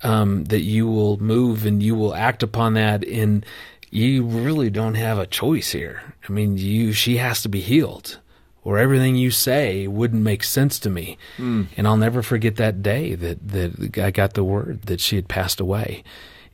um, 0.03 0.45
that 0.45 0.61
you 0.61 0.87
will 0.87 1.21
move 1.21 1.65
and 1.65 1.81
you 1.81 1.95
will 1.95 2.15
act 2.15 2.43
upon 2.43 2.73
that. 2.75 3.03
And 3.05 3.45
you 3.91 4.23
really 4.23 4.69
don't 4.69 4.95
have 4.95 5.19
a 5.19 5.27
choice 5.27 5.71
here. 5.71 6.01
I 6.27 6.31
mean, 6.31 6.57
you 6.57 6.93
she 6.93 7.17
has 7.17 7.41
to 7.41 7.49
be 7.49 7.59
healed, 7.59 8.19
or 8.63 8.77
everything 8.77 9.15
you 9.15 9.31
say 9.31 9.87
wouldn't 9.87 10.23
make 10.23 10.43
sense 10.43 10.79
to 10.79 10.89
me. 10.89 11.17
Mm. 11.37 11.67
And 11.77 11.87
I'll 11.87 11.97
never 11.97 12.21
forget 12.21 12.57
that 12.57 12.83
day 12.83 13.15
that 13.15 13.47
that 13.49 13.97
I 13.97 14.11
got 14.11 14.33
the 14.33 14.43
word 14.43 14.83
that 14.83 14.99
she 14.99 15.15
had 15.15 15.27
passed 15.27 15.59
away. 15.59 16.03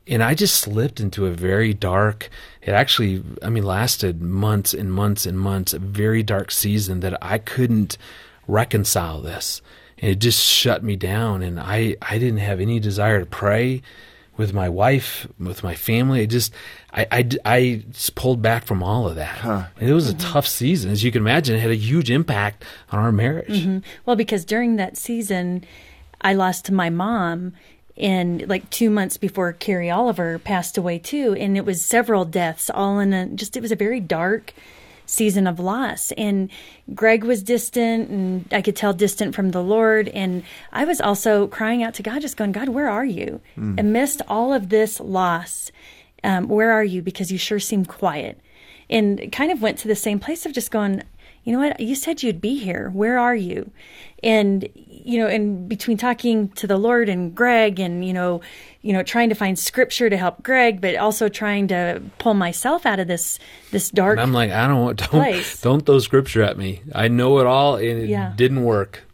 And 0.08 0.22
I 0.22 0.34
just 0.34 0.56
slipped 0.56 1.00
into 1.00 1.26
a 1.26 1.30
very 1.30 1.74
dark, 1.74 2.30
it 2.62 2.70
actually, 2.70 3.22
I 3.42 3.50
mean, 3.50 3.64
lasted 3.64 4.22
months 4.22 4.72
and 4.72 4.90
months 4.90 5.26
and 5.26 5.38
months, 5.38 5.74
a 5.74 5.78
very 5.78 6.22
dark 6.22 6.50
season 6.50 7.00
that 7.00 7.22
I 7.22 7.36
couldn't 7.36 7.98
reconcile 8.46 9.20
this. 9.20 9.60
And 9.98 10.10
it 10.10 10.18
just 10.18 10.42
shut 10.42 10.82
me 10.82 10.96
down. 10.96 11.42
And 11.42 11.60
I, 11.60 11.96
I 12.00 12.16
didn't 12.18 12.38
have 12.38 12.58
any 12.58 12.80
desire 12.80 13.20
to 13.20 13.26
pray 13.26 13.82
with 14.38 14.54
my 14.54 14.68
wife, 14.70 15.26
with 15.38 15.62
my 15.62 15.74
family. 15.74 16.22
I 16.22 16.26
just, 16.26 16.54
I, 16.92 17.06
I, 17.10 17.28
I 17.44 17.84
just 17.90 18.14
pulled 18.14 18.40
back 18.40 18.64
from 18.64 18.82
all 18.82 19.08
of 19.08 19.16
that. 19.16 19.38
Huh. 19.38 19.66
It 19.78 19.92
was 19.92 20.08
a 20.08 20.14
mm-hmm. 20.14 20.32
tough 20.32 20.46
season, 20.46 20.90
as 20.90 21.04
you 21.04 21.12
can 21.12 21.20
imagine. 21.20 21.56
It 21.56 21.60
had 21.60 21.70
a 21.70 21.76
huge 21.76 22.10
impact 22.10 22.64
on 22.90 23.00
our 23.00 23.12
marriage. 23.12 23.64
Mm-hmm. 23.64 23.78
Well, 24.06 24.16
because 24.16 24.46
during 24.46 24.76
that 24.76 24.96
season, 24.96 25.64
I 26.20 26.32
lost 26.32 26.70
my 26.70 26.88
mom 26.88 27.52
in 27.96 28.44
like 28.46 28.70
two 28.70 28.90
months 28.90 29.16
before 29.16 29.52
Carrie 29.52 29.90
Oliver 29.90 30.38
passed 30.38 30.78
away 30.78 31.00
too, 31.00 31.34
and 31.38 31.56
it 31.56 31.64
was 31.64 31.84
several 31.84 32.24
deaths 32.24 32.70
all 32.70 33.00
in 33.00 33.12
a 33.12 33.26
just. 33.26 33.56
It 33.56 33.60
was 33.60 33.72
a 33.72 33.76
very 33.76 33.98
dark 33.98 34.54
season 35.08 35.46
of 35.46 35.58
loss. 35.58 36.12
And 36.12 36.50
Greg 36.94 37.24
was 37.24 37.42
distant, 37.42 38.10
and 38.10 38.48
I 38.52 38.62
could 38.62 38.76
tell 38.76 38.92
distant 38.92 39.34
from 39.34 39.50
the 39.50 39.62
Lord. 39.62 40.08
And 40.08 40.44
I 40.72 40.84
was 40.84 41.00
also 41.00 41.48
crying 41.48 41.82
out 41.82 41.94
to 41.94 42.02
God, 42.02 42.20
just 42.20 42.36
going, 42.36 42.52
God, 42.52 42.68
where 42.68 42.88
are 42.88 43.04
you? 43.04 43.40
Mm. 43.56 43.80
Amidst 43.80 44.22
all 44.28 44.52
of 44.52 44.68
this 44.68 45.00
loss, 45.00 45.72
um, 46.22 46.48
where 46.48 46.70
are 46.70 46.84
you? 46.84 47.02
Because 47.02 47.32
you 47.32 47.38
sure 47.38 47.58
seem 47.58 47.84
quiet. 47.84 48.40
And 48.90 49.30
kind 49.32 49.50
of 49.50 49.60
went 49.60 49.78
to 49.78 49.88
the 49.88 49.96
same 49.96 50.18
place 50.18 50.46
of 50.46 50.52
just 50.52 50.70
going, 50.70 51.02
you 51.48 51.54
know 51.54 51.60
what? 51.60 51.80
You 51.80 51.94
said 51.94 52.22
you'd 52.22 52.42
be 52.42 52.58
here. 52.58 52.90
Where 52.90 53.18
are 53.18 53.34
you? 53.34 53.70
And, 54.22 54.68
you 54.74 55.18
know, 55.18 55.26
and 55.26 55.66
between 55.66 55.96
talking 55.96 56.50
to 56.50 56.66
the 56.66 56.76
Lord 56.76 57.08
and 57.08 57.34
Greg 57.34 57.80
and, 57.80 58.04
you 58.04 58.12
know, 58.12 58.42
you 58.82 58.92
know, 58.92 59.02
trying 59.02 59.30
to 59.30 59.34
find 59.34 59.58
scripture 59.58 60.10
to 60.10 60.18
help 60.18 60.42
Greg, 60.42 60.82
but 60.82 60.96
also 60.96 61.30
trying 61.30 61.68
to 61.68 62.02
pull 62.18 62.34
myself 62.34 62.84
out 62.84 63.00
of 63.00 63.08
this, 63.08 63.38
this 63.70 63.90
dark. 63.90 64.18
And 64.18 64.20
I'm 64.20 64.34
like, 64.34 64.50
I 64.50 64.68
don't 64.68 64.82
want, 64.82 64.98
don't, 64.98 65.08
place. 65.08 65.62
don't 65.62 65.86
throw 65.86 66.00
scripture 66.00 66.42
at 66.42 66.58
me. 66.58 66.82
I 66.94 67.08
know 67.08 67.38
it 67.38 67.46
all 67.46 67.76
and 67.76 67.98
it 68.02 68.10
yeah. 68.10 68.34
didn't 68.36 68.64
work. 68.64 69.04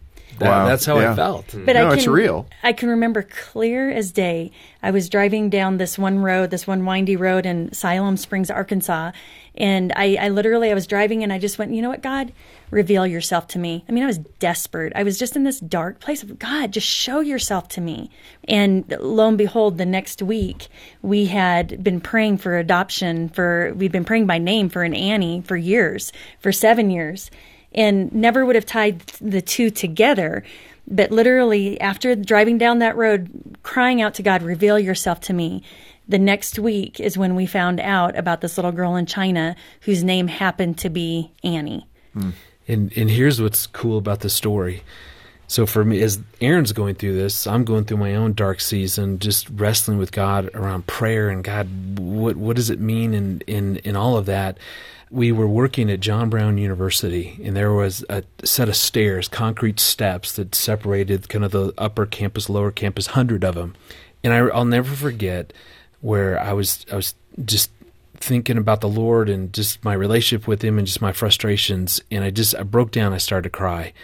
That- 0.40 0.48
Wow. 0.48 0.66
That's 0.66 0.84
how 0.84 0.98
Yeah. 0.98 1.12
I 1.12 1.14
felt. 1.14 1.54
But 1.64 1.74
No, 1.74 1.86
I 1.86 1.90
can, 1.90 1.98
it's 1.98 2.08
real. 2.08 2.48
I 2.64 2.72
can 2.72 2.88
remember 2.88 3.22
clear 3.22 3.90
as 3.90 4.10
day. 4.10 4.50
I 4.82 4.90
was 4.90 5.08
driving 5.08 5.50
down 5.50 5.78
this 5.78 5.96
one 5.96 6.18
road, 6.18 6.50
this 6.50 6.66
one 6.66 6.84
windy 6.84 7.14
road 7.14 7.46
in 7.46 7.72
Siloam 7.72 8.16
Springs, 8.16 8.50
Arkansas, 8.50 9.12
and 9.56 9.92
I, 9.94 10.16
I 10.20 10.28
literally 10.28 10.70
I 10.70 10.74
was 10.74 10.86
driving 10.86 11.22
and 11.22 11.32
I 11.32 11.38
just 11.38 11.58
went, 11.58 11.72
you 11.72 11.82
know 11.82 11.90
what, 11.90 12.02
God, 12.02 12.32
reveal 12.70 13.06
yourself 13.06 13.46
to 13.48 13.58
me. 13.58 13.84
I 13.88 13.92
mean, 13.92 14.02
I 14.02 14.08
was 14.08 14.18
desperate. 14.18 14.92
I 14.96 15.02
was 15.02 15.18
just 15.18 15.36
in 15.36 15.44
this 15.44 15.60
dark 15.60 16.00
place 16.00 16.22
of 16.22 16.38
God, 16.38 16.72
just 16.72 16.86
show 16.86 17.20
yourself 17.20 17.68
to 17.68 17.80
me. 17.80 18.10
And 18.48 18.84
lo 19.00 19.28
and 19.28 19.38
behold, 19.38 19.78
the 19.78 19.86
next 19.86 20.22
week 20.22 20.68
we 21.02 21.26
had 21.26 21.82
been 21.84 22.00
praying 22.00 22.38
for 22.38 22.58
adoption 22.58 23.28
for 23.28 23.72
we'd 23.74 23.92
been 23.92 24.04
praying 24.04 24.26
by 24.26 24.38
name 24.38 24.68
for 24.68 24.82
an 24.82 24.94
Annie 24.94 25.42
for 25.42 25.56
years, 25.56 26.12
for 26.40 26.52
seven 26.52 26.90
years 26.90 27.30
and 27.74 28.12
never 28.14 28.44
would 28.46 28.54
have 28.54 28.66
tied 28.66 29.00
the 29.20 29.42
two 29.42 29.70
together. 29.70 30.44
But 30.86 31.10
literally, 31.10 31.80
after 31.80 32.14
driving 32.14 32.58
down 32.58 32.78
that 32.80 32.96
road, 32.96 33.56
crying 33.62 34.02
out 34.02 34.14
to 34.14 34.22
God, 34.22 34.42
reveal 34.42 34.78
yourself 34.78 35.20
to 35.22 35.32
me. 35.32 35.62
The 36.06 36.18
next 36.18 36.58
week 36.58 37.00
is 37.00 37.16
when 37.16 37.34
we 37.34 37.46
found 37.46 37.80
out 37.80 38.16
about 38.16 38.40
this 38.40 38.58
little 38.58 38.72
girl 38.72 38.96
in 38.96 39.06
China 39.06 39.56
whose 39.80 40.04
name 40.04 40.28
happened 40.28 40.78
to 40.78 40.90
be 40.90 41.32
Annie. 41.42 41.86
Hmm. 42.12 42.30
And 42.68 42.92
and 42.96 43.10
here's 43.10 43.40
what's 43.40 43.66
cool 43.66 43.98
about 43.98 44.20
the 44.20 44.30
story. 44.30 44.82
So 45.46 45.66
for 45.66 45.84
me, 45.84 46.02
as 46.02 46.20
Erin's 46.40 46.72
going 46.72 46.94
through 46.94 47.16
this, 47.16 47.46
I'm 47.46 47.64
going 47.64 47.84
through 47.84 47.98
my 47.98 48.14
own 48.14 48.32
dark 48.32 48.60
season, 48.60 49.18
just 49.18 49.48
wrestling 49.50 49.98
with 49.98 50.10
God 50.10 50.50
around 50.54 50.86
prayer 50.86 51.28
and 51.28 51.44
God, 51.44 51.68
what 51.98 52.36
what 52.36 52.56
does 52.56 52.70
it 52.70 52.80
mean 52.80 53.14
in 53.14 53.42
in 53.46 53.76
in 53.78 53.96
all 53.96 54.16
of 54.16 54.26
that. 54.26 54.58
We 55.10 55.32
were 55.32 55.46
working 55.46 55.90
at 55.90 56.00
John 56.00 56.28
Brown 56.28 56.58
University, 56.58 57.38
and 57.44 57.54
there 57.54 57.72
was 57.72 58.04
a 58.08 58.24
set 58.42 58.68
of 58.68 58.74
stairs, 58.74 59.28
concrete 59.28 59.78
steps 59.78 60.32
that 60.32 60.54
separated 60.54 61.28
kind 61.28 61.44
of 61.44 61.52
the 61.52 61.72
upper 61.78 62.04
campus, 62.04 62.48
lower 62.48 62.72
campus, 62.72 63.08
hundred 63.08 63.44
of 63.44 63.54
them. 63.54 63.76
And 64.24 64.32
I, 64.32 64.38
I'll 64.38 64.64
never 64.64 64.96
forget 64.96 65.52
where 66.04 66.38
I 66.38 66.52
was 66.52 66.84
I 66.92 66.96
was 66.96 67.14
just 67.46 67.70
thinking 68.16 68.58
about 68.58 68.82
the 68.82 68.88
Lord 68.88 69.30
and 69.30 69.50
just 69.54 69.82
my 69.82 69.94
relationship 69.94 70.46
with 70.46 70.62
Him 70.62 70.76
and 70.76 70.86
just 70.86 71.00
my 71.00 71.12
frustrations. 71.12 71.98
And 72.10 72.22
I 72.22 72.28
just 72.28 72.54
I 72.54 72.62
broke 72.62 72.90
down. 72.90 73.14
I 73.14 73.18
started 73.18 73.44
to 73.44 73.56
cry, 73.56 73.94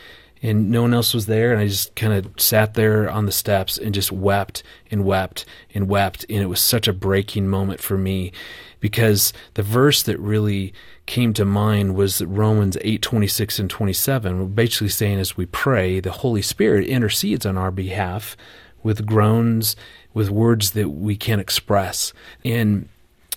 and 0.42 0.70
no 0.70 0.80
one 0.80 0.94
else 0.94 1.12
was 1.12 1.26
there. 1.26 1.52
And 1.52 1.60
I 1.60 1.66
just 1.66 1.94
kind 1.96 2.14
of 2.14 2.40
sat 2.40 2.72
there 2.72 3.10
on 3.10 3.26
the 3.26 3.32
steps 3.32 3.76
and 3.76 3.94
just 3.94 4.10
wept 4.10 4.62
and 4.90 5.04
wept 5.04 5.44
and 5.74 5.88
wept. 5.88 6.24
And 6.30 6.38
it 6.38 6.46
was 6.46 6.62
such 6.62 6.88
a 6.88 6.94
breaking 6.94 7.48
moment 7.48 7.80
for 7.80 7.98
me 7.98 8.32
because 8.80 9.34
the 9.52 9.62
verse 9.62 10.02
that 10.04 10.18
really 10.18 10.72
came 11.04 11.34
to 11.34 11.44
mind 11.44 11.96
was 11.96 12.22
Romans 12.22 12.78
8 12.80 13.02
26 13.02 13.58
and 13.58 13.68
27. 13.68 14.40
We're 14.40 14.46
basically 14.46 14.88
saying 14.88 15.18
as 15.18 15.36
we 15.36 15.44
pray, 15.44 16.00
the 16.00 16.12
Holy 16.12 16.40
Spirit 16.40 16.86
intercedes 16.86 17.44
on 17.44 17.58
our 17.58 17.70
behalf 17.70 18.38
with 18.82 19.06
groans, 19.06 19.76
with 20.14 20.30
words 20.30 20.72
that 20.72 20.90
we 20.90 21.16
can't 21.16 21.40
express. 21.40 22.12
And 22.44 22.88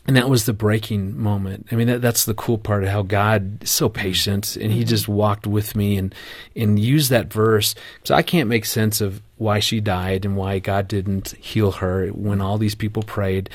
and 0.05 0.17
that 0.17 0.29
was 0.29 0.45
the 0.45 0.53
breaking 0.53 1.17
moment. 1.17 1.67
I 1.71 1.75
mean, 1.75 1.87
that, 1.87 2.01
that's 2.01 2.25
the 2.25 2.33
cool 2.33 2.57
part 2.57 2.83
of 2.83 2.89
how 2.89 3.03
God 3.03 3.63
is 3.63 3.71
so 3.71 3.87
mm-hmm. 3.87 4.01
patient, 4.01 4.57
and 4.57 4.71
He 4.71 4.79
mm-hmm. 4.79 4.89
just 4.89 5.07
walked 5.07 5.47
with 5.47 5.75
me 5.75 5.97
and 5.97 6.13
and 6.55 6.77
used 6.77 7.09
that 7.09 7.31
verse. 7.31 7.73
So 8.03 8.13
I 8.13 8.21
can't 8.21 8.49
make 8.49 8.65
sense 8.65 8.99
of 8.99 9.21
why 9.37 9.59
she 9.59 9.79
died 9.79 10.25
and 10.25 10.35
why 10.35 10.59
God 10.59 10.87
didn't 10.87 11.31
heal 11.39 11.73
her 11.73 12.07
when 12.09 12.41
all 12.41 12.57
these 12.57 12.75
people 12.75 13.03
prayed, 13.03 13.49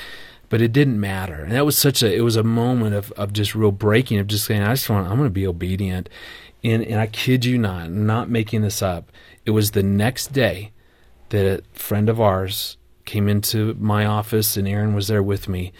but 0.49 0.61
it 0.61 0.73
didn't 0.73 0.99
matter. 0.99 1.35
And 1.35 1.51
that 1.51 1.65
was 1.65 1.77
such 1.77 2.01
a 2.01 2.13
it 2.13 2.21
was 2.21 2.35
a 2.35 2.43
moment 2.43 2.95
of 2.95 3.11
of 3.11 3.31
just 3.31 3.53
real 3.53 3.71
breaking 3.71 4.17
of 4.17 4.27
just 4.27 4.45
saying, 4.45 4.63
I 4.63 4.73
just 4.73 4.89
want 4.89 5.07
I'm 5.07 5.17
going 5.17 5.29
to 5.29 5.29
be 5.29 5.47
obedient. 5.47 6.09
And 6.63 6.83
and 6.83 6.99
I 6.99 7.07
kid 7.07 7.45
you 7.45 7.59
not, 7.59 7.83
I'm 7.83 8.07
not 8.07 8.29
making 8.29 8.63
this 8.63 8.81
up. 8.81 9.11
It 9.45 9.51
was 9.51 9.71
the 9.71 9.83
next 9.83 10.33
day 10.33 10.71
that 11.29 11.45
a 11.45 11.77
friend 11.77 12.09
of 12.09 12.19
ours 12.19 12.77
came 13.09 13.27
into 13.27 13.75
my 13.79 14.05
office, 14.05 14.55
and 14.55 14.67
Erin 14.67 14.93
was 14.93 15.07
there 15.07 15.23
with 15.23 15.49
me. 15.49 15.73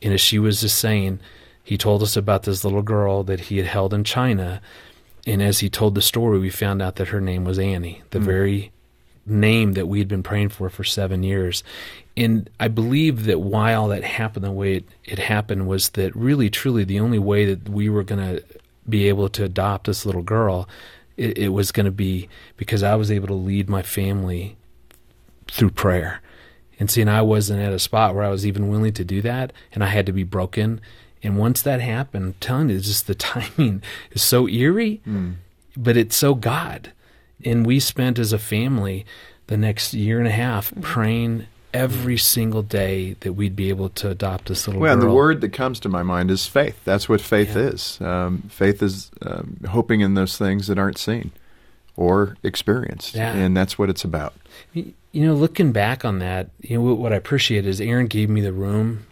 And 0.00 0.14
as 0.14 0.20
she 0.20 0.38
was 0.38 0.62
just 0.62 0.78
saying, 0.78 1.20
he 1.62 1.76
told 1.76 2.02
us 2.02 2.16
about 2.16 2.44
this 2.44 2.64
little 2.64 2.80
girl 2.80 3.22
that 3.24 3.40
he 3.40 3.58
had 3.58 3.66
held 3.66 3.92
in 3.92 4.02
China. 4.02 4.62
And 5.26 5.42
as 5.42 5.58
he 5.58 5.68
told 5.68 5.94
the 5.94 6.00
story, 6.00 6.38
we 6.38 6.48
found 6.48 6.80
out 6.80 6.96
that 6.96 7.08
her 7.08 7.20
name 7.20 7.44
was 7.44 7.58
Annie, 7.58 8.02
the 8.10 8.18
hmm. 8.18 8.24
very 8.24 8.72
name 9.26 9.74
that 9.74 9.88
we 9.88 9.98
had 9.98 10.08
been 10.08 10.22
praying 10.22 10.48
for 10.48 10.70
for 10.70 10.82
seven 10.82 11.22
years. 11.22 11.62
And 12.16 12.48
I 12.58 12.68
believe 12.68 13.26
that 13.26 13.40
why 13.40 13.74
all 13.74 13.88
that 13.88 14.02
happened 14.02 14.46
the 14.46 14.50
way 14.50 14.76
it, 14.76 14.84
it 15.04 15.18
happened 15.18 15.68
was 15.68 15.90
that 15.90 16.16
really, 16.16 16.48
truly, 16.48 16.84
the 16.84 16.98
only 16.98 17.18
way 17.18 17.44
that 17.44 17.68
we 17.68 17.90
were 17.90 18.02
going 18.02 18.36
to 18.36 18.42
be 18.88 19.06
able 19.06 19.28
to 19.28 19.44
adopt 19.44 19.86
this 19.86 20.06
little 20.06 20.22
girl, 20.22 20.66
it, 21.18 21.36
it 21.36 21.48
was 21.48 21.72
going 21.72 21.84
to 21.84 21.92
be 21.92 22.30
because 22.56 22.82
I 22.82 22.94
was 22.94 23.10
able 23.10 23.28
to 23.28 23.34
lead 23.34 23.68
my 23.68 23.82
family 23.82 24.56
through 25.50 25.72
prayer. 25.72 26.22
And 26.80 26.90
seeing 26.90 27.08
I 27.08 27.22
wasn't 27.22 27.60
at 27.60 27.72
a 27.72 27.78
spot 27.78 28.14
where 28.14 28.24
I 28.24 28.30
was 28.30 28.44
even 28.46 28.68
willing 28.68 28.94
to 28.94 29.04
do 29.04 29.20
that, 29.22 29.52
and 29.72 29.84
I 29.84 29.88
had 29.88 30.06
to 30.06 30.12
be 30.12 30.24
broken. 30.24 30.80
And 31.22 31.36
once 31.38 31.60
that 31.62 31.80
happened, 31.82 32.24
I'm 32.24 32.34
telling 32.40 32.70
you, 32.70 32.76
it's 32.76 32.86
just 32.88 33.06
the 33.06 33.14
timing 33.30 33.82
is 34.10 34.22
so 34.22 34.48
eerie, 34.48 35.00
but 35.76 35.96
it's 35.98 36.16
so 36.16 36.34
God. 36.34 36.92
And 37.44 37.64
we 37.66 37.78
spent 37.80 38.18
as 38.18 38.32
a 38.32 38.38
family 38.38 39.04
the 39.46 39.56
next 39.58 39.92
year 39.94 40.18
and 40.18 40.26
a 40.26 40.30
half 40.32 40.72
praying 40.80 41.46
every 41.74 42.16
single 42.16 42.62
day 42.62 43.14
that 43.20 43.34
we'd 43.34 43.54
be 43.54 43.68
able 43.68 43.88
to 43.90 44.08
adopt 44.10 44.46
this 44.48 44.66
little 44.66 44.80
Well, 44.82 44.92
and 44.94 45.00
girl. 45.02 45.10
the 45.10 45.14
word 45.16 45.40
that 45.42 45.52
comes 45.52 45.78
to 45.80 45.88
my 45.88 46.02
mind 46.02 46.30
is 46.30 46.46
faith. 46.46 46.80
That's 46.84 47.08
what 47.08 47.20
faith 47.20 47.54
is. 47.56 48.00
Um, 48.00 48.42
faith 48.50 48.82
is 48.82 49.10
um, 49.22 49.58
hoping 49.68 50.00
in 50.00 50.14
those 50.14 50.36
things 50.36 50.66
that 50.66 50.78
aren't 50.78 50.98
seen 50.98 51.30
or 51.96 52.36
experienced, 52.42 53.14
Yeah. 53.14 53.32
and 53.34 53.56
that's 53.56 53.78
what 53.78 53.88
it's 53.90 54.02
about. 54.04 54.34
Y- 55.12 55.20
You 55.20 55.26
know, 55.26 55.34
looking 55.34 55.72
back 55.72 56.04
on 56.04 56.18
that, 56.20 56.50
you 56.60 56.76
know 56.78 56.82
what, 56.84 56.98
what 56.98 57.12
I 57.12 57.16
appreciate 57.16 57.66
is 57.66 57.80
Erin 57.80 58.06
gave 58.06 58.28
me 58.30 58.40
the 58.40 58.52
room 58.52 59.06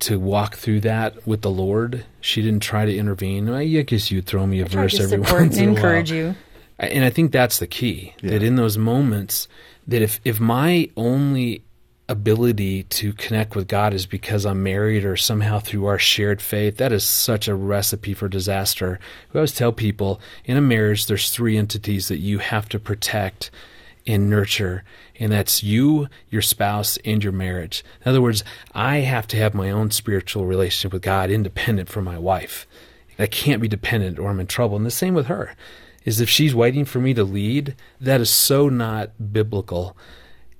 to 0.00 0.18
walk 0.18 0.56
through 0.56 0.80
that 0.80 1.26
with 1.26 1.42
the 1.42 1.50
Lord. 1.50 2.04
She 2.20 2.40
didn't 2.42 2.62
try 2.62 2.84
to 2.84 2.96
intervene. 2.96 3.48
I 3.48 3.66
guess 3.82 4.10
you'd 4.10 4.26
throw 4.26 4.46
me 4.46 4.60
a 4.60 4.64
I 4.64 4.68
verse 4.68 5.00
every 5.00 5.18
support 5.24 5.42
once 5.42 5.56
and 5.58 5.62
in 5.64 5.68
a 5.70 5.72
while. 5.72 5.76
encourage 5.76 6.12
you. 6.12 6.34
And 6.78 7.04
I 7.04 7.10
think 7.10 7.32
that's 7.32 7.58
the 7.58 7.66
key. 7.66 8.14
That 8.22 8.42
in 8.44 8.54
those 8.54 8.78
moments, 8.78 9.48
that 9.88 10.00
if 10.00 10.20
if 10.24 10.38
my 10.38 10.88
only 10.96 11.62
ability 12.08 12.84
to 12.84 13.12
connect 13.14 13.54
with 13.56 13.66
God 13.68 13.92
is 13.92 14.06
because 14.06 14.46
I'm 14.46 14.62
married 14.62 15.04
or 15.04 15.16
somehow 15.16 15.58
through 15.58 15.86
our 15.86 15.98
shared 15.98 16.40
faith, 16.40 16.76
that 16.78 16.92
is 16.92 17.02
such 17.04 17.48
a 17.48 17.54
recipe 17.54 18.14
for 18.14 18.28
disaster. 18.28 19.00
We 19.32 19.38
always 19.38 19.52
tell 19.52 19.72
people 19.72 20.20
in 20.44 20.56
a 20.56 20.60
marriage, 20.62 21.06
there's 21.06 21.30
three 21.30 21.58
entities 21.58 22.06
that 22.08 22.18
you 22.18 22.38
have 22.38 22.68
to 22.70 22.78
protect 22.78 23.50
and 24.08 24.28
nurture, 24.28 24.82
and 25.20 25.30
that's 25.30 25.62
you, 25.62 26.08
your 26.30 26.42
spouse, 26.42 26.96
and 27.04 27.22
your 27.22 27.32
marriage. 27.32 27.84
In 28.04 28.08
other 28.08 28.22
words, 28.22 28.42
I 28.74 28.98
have 28.98 29.28
to 29.28 29.36
have 29.36 29.54
my 29.54 29.70
own 29.70 29.90
spiritual 29.90 30.46
relationship 30.46 30.92
with 30.92 31.02
God 31.02 31.30
independent 31.30 31.88
from 31.88 32.04
my 32.04 32.18
wife. 32.18 32.66
I 33.18 33.26
can't 33.26 33.60
be 33.60 33.68
dependent 33.68 34.18
or 34.18 34.30
I'm 34.30 34.40
in 34.40 34.46
trouble. 34.46 34.76
And 34.76 34.86
the 34.86 34.90
same 34.90 35.14
with 35.14 35.26
her 35.26 35.54
is 36.04 36.20
if 36.20 36.30
she's 36.30 36.54
waiting 36.54 36.84
for 36.84 37.00
me 37.00 37.12
to 37.14 37.24
lead, 37.24 37.74
that 38.00 38.20
is 38.20 38.30
so 38.30 38.68
not 38.68 39.32
biblical. 39.32 39.96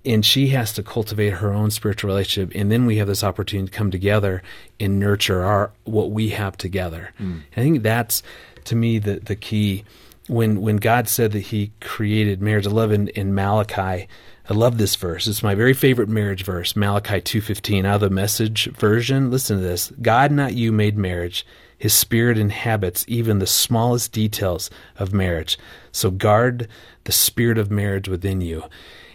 And 0.04 0.24
she 0.24 0.48
has 0.48 0.72
to 0.74 0.82
cultivate 0.82 1.34
her 1.34 1.52
own 1.52 1.70
spiritual 1.70 2.08
relationship, 2.08 2.54
and 2.54 2.70
then 2.70 2.87
we 2.87 2.96
have 2.96 3.06
this 3.06 3.24
opportunity 3.24 3.70
to 3.70 3.76
come 3.76 3.90
together 3.90 4.42
and 4.78 4.98
nurture 4.98 5.42
our 5.42 5.72
what 5.84 6.11
we 6.11 6.30
have 6.30 6.56
together. 6.56 7.12
Mm. 7.20 7.42
I 7.56 7.61
think 7.61 7.82
that's 7.82 8.22
to 8.64 8.76
me 8.76 8.98
the 8.98 9.20
the 9.20 9.37
key. 9.37 9.84
When 10.28 10.60
when 10.60 10.76
God 10.76 11.08
said 11.08 11.32
that 11.32 11.40
He 11.40 11.72
created 11.80 12.40
marriage, 12.40 12.66
I 12.66 12.70
love 12.70 12.92
in, 12.92 13.08
in 13.08 13.34
Malachi. 13.34 14.06
I 14.50 14.54
love 14.54 14.78
this 14.78 14.96
verse. 14.96 15.26
It's 15.26 15.42
my 15.42 15.54
very 15.54 15.74
favorite 15.74 16.08
marriage 16.08 16.44
verse, 16.44 16.76
Malachi 16.76 17.20
two 17.20 17.40
fifteen, 17.40 17.84
out 17.84 17.96
of 17.96 18.00
the 18.02 18.10
Message 18.10 18.70
version. 18.76 19.30
Listen 19.30 19.56
to 19.56 19.62
this: 19.62 19.92
God, 20.00 20.30
not 20.30 20.54
you, 20.54 20.70
made 20.70 20.96
marriage. 20.96 21.46
His 21.76 21.94
spirit 21.94 22.38
inhabits 22.38 23.04
even 23.08 23.38
the 23.38 23.46
smallest 23.46 24.12
details 24.12 24.68
of 24.96 25.12
marriage. 25.12 25.58
So 25.92 26.10
guard 26.10 26.66
the 27.04 27.12
spirit 27.12 27.56
of 27.56 27.70
marriage 27.70 28.08
within 28.08 28.40
you. 28.40 28.64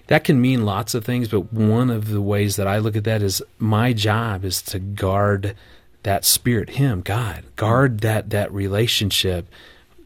That 0.07 0.23
can 0.23 0.41
mean 0.41 0.65
lots 0.65 0.93
of 0.93 1.03
things, 1.03 1.27
but 1.27 1.51
one 1.51 1.89
of 1.89 2.09
the 2.09 2.21
ways 2.21 2.55
that 2.55 2.67
I 2.67 2.77
look 2.77 2.95
at 2.95 3.03
that 3.03 3.21
is 3.21 3.41
my 3.57 3.93
job 3.93 4.45
is 4.45 4.61
to 4.63 4.79
guard 4.79 5.55
that 6.03 6.25
spirit, 6.25 6.71
Him, 6.71 7.01
God, 7.01 7.43
guard 7.55 7.99
that 7.99 8.29
that 8.29 8.51
relationship 8.53 9.47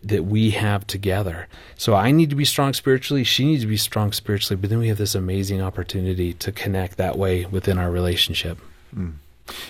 that 0.07 0.25
we 0.25 0.51
have 0.51 0.85
together. 0.87 1.47
So 1.75 1.95
I 1.95 2.11
need 2.11 2.29
to 2.29 2.35
be 2.35 2.45
strong 2.45 2.73
spiritually. 2.73 3.23
She 3.23 3.45
needs 3.45 3.63
to 3.63 3.67
be 3.67 3.77
strong 3.77 4.11
spiritually. 4.11 4.59
But 4.59 4.69
then 4.69 4.79
we 4.79 4.87
have 4.87 4.97
this 4.97 5.15
amazing 5.15 5.61
opportunity 5.61 6.33
to 6.33 6.51
connect 6.51 6.97
that 6.97 7.17
way 7.17 7.45
within 7.45 7.77
our 7.77 7.91
relationship. 7.91 8.59
Hmm. 8.93 9.11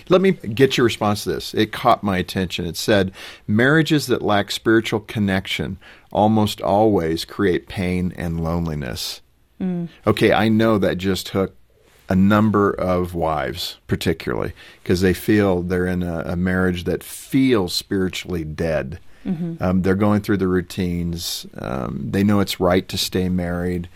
Let 0.08 0.20
me 0.20 0.32
get 0.32 0.76
your 0.76 0.84
response 0.84 1.24
to 1.24 1.30
this. 1.30 1.54
It 1.54 1.72
caught 1.72 2.02
my 2.02 2.18
attention. 2.18 2.66
It 2.66 2.76
said, 2.76 3.12
marriages 3.46 4.06
that 4.08 4.22
lack 4.22 4.50
spiritual 4.50 5.00
connection 5.00 5.78
almost 6.10 6.60
always 6.60 7.24
create 7.24 7.68
pain 7.68 8.12
and 8.16 8.42
loneliness. 8.42 9.20
Hmm. 9.58 9.86
Okay, 10.06 10.32
I 10.32 10.48
know 10.48 10.78
that 10.78 10.98
just 10.98 11.28
hooked 11.30 11.56
a 12.08 12.14
number 12.16 12.70
of 12.70 13.14
wives, 13.14 13.76
particularly, 13.86 14.52
because 14.82 15.00
they 15.00 15.12
feel 15.12 15.62
they're 15.62 15.86
in 15.86 16.02
a, 16.02 16.20
a 16.20 16.36
marriage 16.36 16.84
that 16.84 17.04
feels 17.04 17.74
spiritually 17.74 18.44
dead. 18.44 18.98
Mm-hmm. 19.28 19.62
Um, 19.62 19.82
they're 19.82 19.94
going 19.94 20.22
through 20.22 20.38
the 20.38 20.48
routines. 20.48 21.46
Um, 21.56 22.08
they 22.10 22.24
know 22.24 22.40
it's 22.40 22.60
right 22.60 22.88
to 22.88 22.96
stay 22.98 23.28
married. 23.28 23.88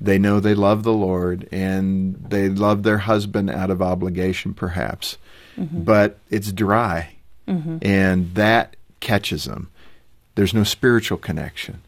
They 0.00 0.18
know 0.18 0.40
they 0.40 0.54
love 0.54 0.82
the 0.82 0.92
Lord 0.92 1.48
and 1.50 2.16
they 2.28 2.48
love 2.48 2.82
their 2.82 2.98
husband 2.98 3.50
out 3.50 3.70
of 3.70 3.82
obligation, 3.82 4.54
perhaps. 4.54 5.16
Mm-hmm. 5.58 5.84
But 5.84 6.18
it's 6.30 6.52
dry, 6.52 7.16
mm-hmm. 7.48 7.78
and 7.80 8.34
that 8.34 8.76
catches 9.00 9.44
them. 9.44 9.70
There's 10.34 10.52
no 10.52 10.64
spiritual 10.64 11.18
connection. 11.18 11.82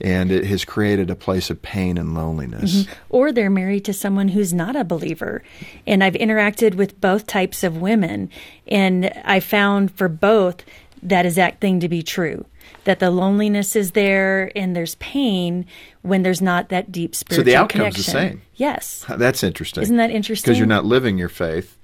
And 0.00 0.30
it 0.30 0.44
has 0.46 0.64
created 0.64 1.10
a 1.10 1.14
place 1.14 1.48
of 1.48 1.62
pain 1.62 1.96
and 1.96 2.14
loneliness. 2.14 2.86
or 3.08 3.32
they're 3.32 3.48
married 3.48 3.84
to 3.86 3.92
someone 3.92 4.28
who's 4.28 4.52
not 4.52 4.76
a 4.76 4.84
believer. 4.84 5.42
And 5.86 6.04
I've 6.04 6.14
interacted 6.14 6.74
with 6.74 7.00
both 7.00 7.26
types 7.26 7.62
of 7.62 7.80
women, 7.80 8.30
and 8.66 9.10
I 9.24 9.40
found 9.40 9.92
for 9.92 10.08
both 10.08 10.64
that 11.04 11.26
exact 11.26 11.60
thing 11.60 11.80
to 11.80 11.88
be 11.88 12.02
true. 12.02 12.44
That 12.84 12.98
the 12.98 13.10
loneliness 13.10 13.76
is 13.76 13.92
there 13.92 14.50
and 14.56 14.74
there's 14.74 14.94
pain 14.96 15.66
when 16.02 16.22
there's 16.22 16.42
not 16.42 16.70
that 16.70 16.90
deep 16.90 17.14
spiritual 17.14 17.44
the 17.44 17.56
outcome's 17.56 17.96
the 17.96 18.02
connection. 18.10 18.38
same. 18.38 18.42
Yes. 18.56 19.04
That's 19.08 19.42
interesting. 19.42 19.82
Isn't 19.82 19.96
that 19.96 20.10
interesting? 20.10 20.50
Because 20.50 20.58
you're 20.58 20.66
not 20.66 20.84
living 20.84 21.18
your 21.18 21.28
faith 21.28 21.76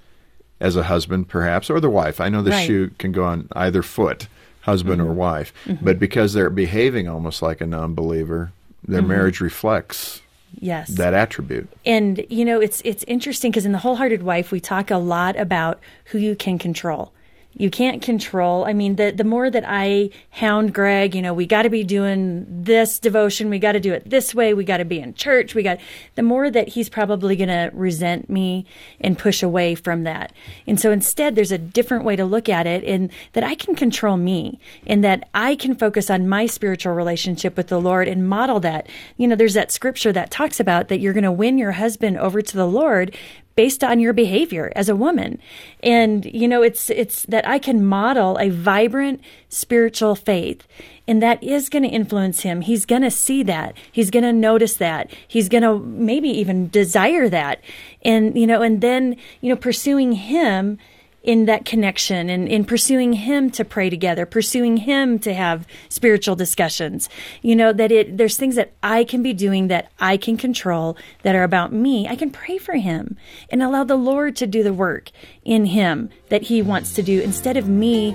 as 0.59 0.75
a 0.75 0.83
husband, 0.83 1.27
perhaps, 1.27 1.69
or 1.69 1.79
the 1.79 1.89
wife. 1.89 2.19
I 2.19 2.29
know 2.29 2.41
the 2.41 2.51
Right. 2.51 2.65
shoe 2.65 2.91
can 2.97 3.11
go 3.11 3.23
on 3.23 3.47
either 3.53 3.81
foot, 3.81 4.27
husband 4.61 5.01
or 5.01 5.05
mm-hmm. 5.05 5.15
wife. 5.15 5.53
Mm-hmm. 5.65 5.85
But 5.85 5.99
because 5.99 6.33
they're 6.33 6.49
behaving 6.49 7.07
almost 7.07 7.41
like 7.41 7.61
a 7.61 7.65
non 7.65 7.93
believer, 7.93 8.51
their 8.87 8.99
mm-hmm. 8.99 9.09
marriage 9.09 9.41
reflects 9.41 10.21
Yes. 10.59 10.89
that 10.89 11.13
attribute. 11.13 11.67
And 11.85 12.25
you 12.29 12.45
know, 12.45 12.59
it's 12.59 12.81
it's 12.83 13.03
interesting 13.05 13.51
because 13.51 13.65
in 13.65 13.71
the 13.71 13.79
wholehearted 13.79 14.23
wife, 14.23 14.51
we 14.51 14.59
talk 14.59 14.91
a 14.91 14.97
lot 14.97 15.35
about 15.37 15.79
who 16.05 16.17
you 16.17 16.35
can 16.35 16.59
control. 16.59 17.11
You 17.53 17.69
can't 17.69 18.01
control. 18.01 18.63
I 18.65 18.73
mean, 18.73 18.95
the 18.95 19.11
the 19.11 19.25
more 19.25 19.49
that 19.49 19.65
I 19.67 20.11
hound 20.29 20.73
Greg, 20.73 21.13
you 21.13 21.21
know, 21.21 21.33
we 21.33 21.45
got 21.45 21.63
to 21.63 21.69
be 21.69 21.83
doing 21.83 22.45
this 22.47 22.97
devotion. 22.97 23.49
We 23.49 23.59
got 23.59 23.73
to 23.73 23.79
do 23.79 23.93
it 23.93 24.09
this 24.09 24.33
way. 24.33 24.53
We 24.53 24.63
got 24.63 24.77
to 24.77 24.85
be 24.85 24.99
in 24.99 25.13
church. 25.15 25.53
We 25.53 25.61
got 25.61 25.79
the 26.15 26.23
more 26.23 26.49
that 26.49 26.69
he's 26.69 26.87
probably 26.89 27.35
going 27.35 27.49
to 27.49 27.69
resent 27.73 28.29
me 28.29 28.65
and 29.01 29.17
push 29.17 29.43
away 29.43 29.75
from 29.75 30.03
that. 30.03 30.31
And 30.65 30.79
so 30.79 30.91
instead, 30.91 31.35
there's 31.35 31.51
a 31.51 31.57
different 31.57 32.05
way 32.05 32.15
to 32.15 32.23
look 32.25 32.47
at 32.47 32.67
it, 32.67 32.85
and 32.85 33.11
that 33.33 33.43
I 33.43 33.55
can 33.55 33.75
control 33.75 34.15
me, 34.15 34.59
and 34.87 35.03
that 35.03 35.27
I 35.33 35.55
can 35.55 35.75
focus 35.75 36.09
on 36.09 36.29
my 36.29 36.45
spiritual 36.45 36.93
relationship 36.93 37.57
with 37.57 37.67
the 37.67 37.81
Lord 37.81 38.07
and 38.07 38.27
model 38.27 38.61
that. 38.61 38.87
You 39.17 39.27
know, 39.27 39.35
there's 39.35 39.55
that 39.55 39.71
scripture 39.71 40.13
that 40.13 40.31
talks 40.31 40.59
about 40.59 40.87
that 40.87 41.01
you're 41.01 41.13
going 41.13 41.23
to 41.25 41.31
win 41.31 41.57
your 41.57 41.73
husband 41.73 42.17
over 42.17 42.41
to 42.41 42.57
the 42.57 42.67
Lord 42.67 43.15
based 43.55 43.83
on 43.83 43.99
your 43.99 44.13
behavior 44.13 44.71
as 44.75 44.89
a 44.89 44.95
woman. 44.95 45.39
And 45.83 46.25
you 46.25 46.47
know, 46.47 46.61
it's 46.61 46.89
it's 46.89 47.23
that 47.23 47.47
I 47.47 47.59
can 47.59 47.85
model 47.85 48.37
a 48.37 48.49
vibrant 48.49 49.21
spiritual 49.49 50.15
faith 50.15 50.67
and 51.07 51.21
that 51.21 51.43
is 51.43 51.69
going 51.69 51.83
to 51.83 51.89
influence 51.89 52.41
him. 52.41 52.61
He's 52.61 52.85
going 52.85 53.01
to 53.01 53.11
see 53.11 53.43
that. 53.43 53.75
He's 53.91 54.09
going 54.09 54.23
to 54.23 54.31
notice 54.31 54.75
that. 54.75 55.11
He's 55.27 55.49
going 55.49 55.63
to 55.63 55.79
maybe 55.79 56.29
even 56.29 56.69
desire 56.69 57.27
that. 57.29 57.61
And 58.03 58.37
you 58.37 58.47
know, 58.47 58.61
and 58.61 58.81
then, 58.81 59.17
you 59.41 59.49
know, 59.49 59.55
pursuing 59.55 60.13
him 60.13 60.77
in 61.23 61.45
that 61.45 61.65
connection 61.65 62.29
and 62.29 62.47
in 62.47 62.65
pursuing 62.65 63.13
him 63.13 63.49
to 63.51 63.63
pray 63.63 63.89
together, 63.89 64.25
pursuing 64.25 64.77
him 64.77 65.19
to 65.19 65.33
have 65.33 65.67
spiritual 65.89 66.35
discussions. 66.35 67.09
You 67.41 67.55
know, 67.55 67.73
that 67.73 67.91
it 67.91 68.17
there's 68.17 68.37
things 68.37 68.55
that 68.55 68.73
I 68.81 69.03
can 69.03 69.21
be 69.21 69.33
doing 69.33 69.67
that 69.67 69.91
I 69.99 70.17
can 70.17 70.37
control 70.37 70.97
that 71.23 71.35
are 71.35 71.43
about 71.43 71.71
me. 71.71 72.07
I 72.07 72.15
can 72.15 72.31
pray 72.31 72.57
for 72.57 72.75
him 72.75 73.17
and 73.49 73.61
allow 73.61 73.83
the 73.83 73.95
Lord 73.95 74.35
to 74.37 74.47
do 74.47 74.63
the 74.63 74.73
work 74.73 75.11
in 75.43 75.65
him 75.65 76.09
that 76.29 76.43
he 76.43 76.61
wants 76.61 76.93
to 76.93 77.03
do 77.03 77.21
instead 77.21 77.57
of 77.57 77.67
me 77.67 78.13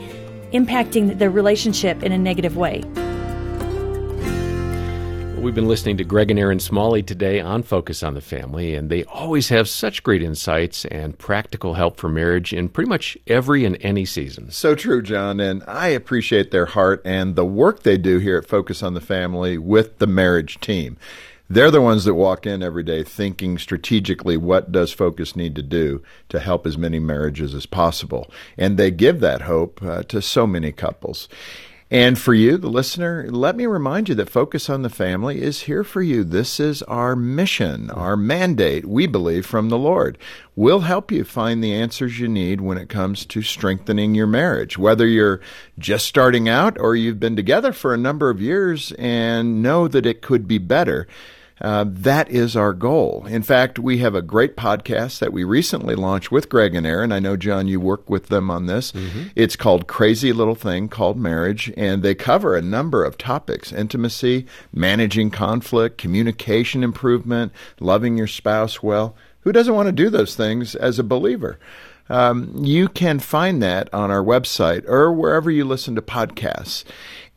impacting 0.52 1.18
the 1.18 1.30
relationship 1.30 2.02
in 2.02 2.12
a 2.12 2.18
negative 2.18 2.56
way. 2.56 2.82
We've 5.46 5.54
been 5.54 5.68
listening 5.68 5.96
to 5.98 6.04
Greg 6.04 6.32
and 6.32 6.40
Erin 6.40 6.58
Smalley 6.58 7.04
today 7.04 7.38
on 7.38 7.62
Focus 7.62 8.02
on 8.02 8.14
the 8.14 8.20
Family, 8.20 8.74
and 8.74 8.90
they 8.90 9.04
always 9.04 9.48
have 9.50 9.68
such 9.68 10.02
great 10.02 10.20
insights 10.20 10.84
and 10.86 11.16
practical 11.16 11.74
help 11.74 11.98
for 11.98 12.08
marriage 12.08 12.52
in 12.52 12.68
pretty 12.68 12.88
much 12.88 13.16
every 13.28 13.64
and 13.64 13.78
any 13.80 14.04
season. 14.04 14.50
So 14.50 14.74
true, 14.74 15.00
John. 15.02 15.38
And 15.38 15.62
I 15.68 15.86
appreciate 15.86 16.50
their 16.50 16.66
heart 16.66 17.00
and 17.04 17.36
the 17.36 17.44
work 17.44 17.84
they 17.84 17.96
do 17.96 18.18
here 18.18 18.38
at 18.38 18.48
Focus 18.48 18.82
on 18.82 18.94
the 18.94 19.00
Family 19.00 19.56
with 19.56 19.98
the 19.98 20.08
marriage 20.08 20.58
team. 20.58 20.96
They're 21.48 21.70
the 21.70 21.80
ones 21.80 22.06
that 22.06 22.14
walk 22.14 22.44
in 22.44 22.60
every 22.60 22.82
day 22.82 23.04
thinking 23.04 23.56
strategically 23.56 24.36
what 24.36 24.72
does 24.72 24.90
Focus 24.90 25.36
need 25.36 25.54
to 25.54 25.62
do 25.62 26.02
to 26.28 26.40
help 26.40 26.66
as 26.66 26.76
many 26.76 26.98
marriages 26.98 27.54
as 27.54 27.66
possible. 27.66 28.28
And 28.58 28.76
they 28.76 28.90
give 28.90 29.20
that 29.20 29.42
hope 29.42 29.80
uh, 29.80 30.02
to 30.08 30.20
so 30.20 30.44
many 30.44 30.72
couples. 30.72 31.28
And 31.88 32.18
for 32.18 32.34
you, 32.34 32.56
the 32.56 32.68
listener, 32.68 33.28
let 33.30 33.54
me 33.54 33.64
remind 33.64 34.08
you 34.08 34.16
that 34.16 34.28
Focus 34.28 34.68
on 34.68 34.82
the 34.82 34.90
Family 34.90 35.40
is 35.40 35.62
here 35.62 35.84
for 35.84 36.02
you. 36.02 36.24
This 36.24 36.58
is 36.58 36.82
our 36.82 37.14
mission, 37.14 37.90
our 37.92 38.16
mandate, 38.16 38.86
we 38.86 39.06
believe, 39.06 39.46
from 39.46 39.68
the 39.68 39.78
Lord. 39.78 40.18
We'll 40.56 40.80
help 40.80 41.12
you 41.12 41.22
find 41.22 41.62
the 41.62 41.72
answers 41.72 42.18
you 42.18 42.26
need 42.26 42.60
when 42.60 42.76
it 42.76 42.88
comes 42.88 43.24
to 43.26 43.40
strengthening 43.40 44.16
your 44.16 44.26
marriage. 44.26 44.76
Whether 44.76 45.06
you're 45.06 45.40
just 45.78 46.06
starting 46.06 46.48
out 46.48 46.76
or 46.80 46.96
you've 46.96 47.20
been 47.20 47.36
together 47.36 47.72
for 47.72 47.94
a 47.94 47.98
number 47.98 48.30
of 48.30 48.40
years 48.40 48.90
and 48.98 49.62
know 49.62 49.86
that 49.86 50.06
it 50.06 50.22
could 50.22 50.48
be 50.48 50.58
better. 50.58 51.06
Uh, 51.60 51.84
that 51.88 52.30
is 52.30 52.54
our 52.54 52.72
goal. 52.74 53.24
In 53.28 53.42
fact, 53.42 53.78
we 53.78 53.98
have 53.98 54.14
a 54.14 54.20
great 54.20 54.56
podcast 54.56 55.20
that 55.20 55.32
we 55.32 55.42
recently 55.42 55.94
launched 55.94 56.30
with 56.30 56.50
Greg 56.50 56.74
and 56.74 56.86
Erin. 56.86 57.12
I 57.12 57.18
know, 57.18 57.36
John, 57.36 57.66
you 57.66 57.80
work 57.80 58.10
with 58.10 58.26
them 58.26 58.50
on 58.50 58.66
this. 58.66 58.92
It's 59.34 59.56
called 59.56 59.86
Crazy 59.86 60.32
Little 60.34 60.54
Thing 60.54 60.88
Called 60.88 61.16
Marriage, 61.18 61.72
and 61.76 62.02
they 62.02 62.14
cover 62.14 62.54
a 62.56 62.62
number 62.62 63.04
of 63.04 63.16
topics 63.16 63.72
intimacy, 63.72 64.46
managing 64.72 65.30
conflict, 65.30 65.96
communication 65.96 66.84
improvement, 66.84 67.52
loving 67.80 68.18
your 68.18 68.26
spouse 68.26 68.82
well. 68.82 69.16
Who 69.40 69.52
doesn't 69.52 69.74
want 69.74 69.86
to 69.86 69.92
do 69.92 70.10
those 70.10 70.34
things 70.36 70.74
as 70.74 70.98
a 70.98 71.04
believer? 71.04 71.58
Um, 72.08 72.52
you 72.64 72.88
can 72.88 73.18
find 73.18 73.62
that 73.62 73.92
on 73.92 74.10
our 74.10 74.22
website 74.22 74.88
or 74.88 75.12
wherever 75.12 75.50
you 75.50 75.64
listen 75.64 75.94
to 75.96 76.02
podcasts. 76.02 76.84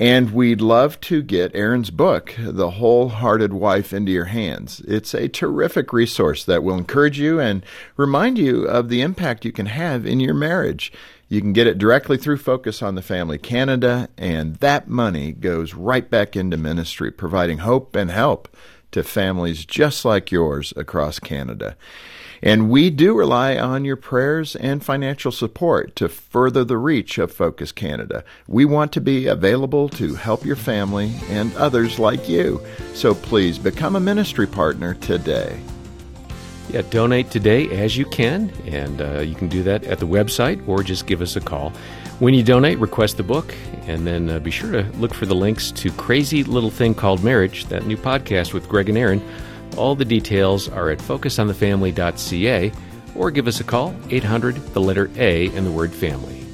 And 0.02 0.32
we'd 0.32 0.62
love 0.62 1.02
to 1.02 1.22
get 1.22 1.54
Erin's 1.54 1.90
book, 1.90 2.34
The 2.40 2.72
Wholehearted 2.72 3.52
Wife, 3.52 3.92
into 3.92 4.14
your 4.14 4.26
hands. 4.26 4.80
It's 4.88 5.14
a 5.14 5.28
terrific 5.28 5.92
resource 5.92 6.46
that 6.46 6.64
will 6.64 6.78
encourage 6.78 7.20
you 7.20 7.40
and 7.42 7.66
remind 7.98 8.38
you 8.38 8.64
of 8.64 8.88
the 8.88 9.02
impact 9.02 9.44
you 9.44 9.52
can 9.52 9.66
have 9.66 10.06
in 10.06 10.22
your 10.22 10.34
marriage. 10.34 10.94
You 11.28 11.42
can 11.42 11.52
get 11.52 11.68
it 11.68 11.78
directly 11.78 12.16
through 12.16 12.38
Focus 12.38 12.82
on 12.82 12.96
the 12.96 13.02
Family 13.02 13.38
Canada, 13.38 14.08
and 14.18 14.56
that 14.58 14.88
money 14.88 15.34
goes 15.34 15.74
right 15.74 16.10
back 16.10 16.36
into 16.36 16.56
ministry, 16.56 17.12
providing 17.12 17.60
hope 17.60 17.94
and 17.96 18.10
help 18.10 18.48
to 18.92 19.04
families 19.04 19.66
just 19.66 20.06
like 20.06 20.32
yours 20.32 20.74
across 20.78 21.20
Canada. 21.20 21.76
And 22.42 22.70
we 22.70 22.90
do 22.90 23.18
rely 23.18 23.58
on 23.58 23.86
your 23.86 23.96
prayers 23.96 24.56
and 24.56 24.84
financial 24.84 25.32
support 25.32 25.96
to 25.98 26.10
further 26.10 26.64
the 26.64 26.78
reach 26.78 27.18
of 27.18 27.32
Focus 27.32 27.72
Canada. 27.72 28.24
We 28.48 28.66
want 28.66 28.94
to 28.94 29.02
be 29.02 29.28
available 29.28 29.90
to 29.90 30.16
help 30.16 30.46
your 30.46 30.56
family 30.56 31.14
and 31.30 31.56
others 31.56 32.00
like 32.00 32.30
you. 32.30 32.62
So 32.94 33.14
please 33.14 33.58
become 33.58 33.96
a 33.96 34.00
ministry 34.00 34.48
partner 34.48 34.94
today. 34.96 35.60
Yeah, 36.70 36.84
donate 36.92 37.32
today 37.32 37.68
as 37.70 37.98
you 37.98 38.06
can, 38.06 38.52
and 38.68 39.02
uh, 39.02 39.20
you 39.22 39.34
can 39.34 39.48
do 39.48 39.64
that 39.64 39.86
at 39.86 39.98
the 39.98 40.06
website 40.06 40.66
or 40.68 40.84
just 40.84 41.08
give 41.08 41.20
us 41.20 41.36
a 41.36 41.42
call. 41.42 41.74
When 42.20 42.36
you 42.36 42.44
donate, 42.44 42.78
request 42.78 43.18
the 43.18 43.24
book, 43.24 43.56
and 43.88 44.06
then 44.06 44.30
uh, 44.30 44.38
be 44.38 44.52
sure 44.52 44.72
to 44.72 44.84
look 45.00 45.14
for 45.14 45.26
the 45.26 45.34
links 45.34 45.72
to 45.72 45.92
Crazy 45.94 46.44
Little 46.44 46.70
Thing 46.70 46.94
Called 46.94 47.24
Marriage, 47.24 47.66
that 47.66 47.88
new 47.88 47.98
podcast 47.98 48.54
with 48.54 48.70
Greg 48.70 48.88
and 48.88 48.98
Erin. 48.98 49.24
All 49.78 49.96
the 49.96 50.06
details 50.06 50.68
are 50.68 50.90
at 50.90 51.00
focusonthefamily.ca 51.00 52.72
or 53.16 53.32
give 53.32 53.48
us 53.48 53.60
a 53.60 53.64
call, 53.64 53.96
800 54.10 54.56
the 54.74 54.82
letter 54.82 55.10
A 55.18 55.48
and 55.56 55.66
the 55.66 55.72
word 55.72 55.94
family. 55.94 56.46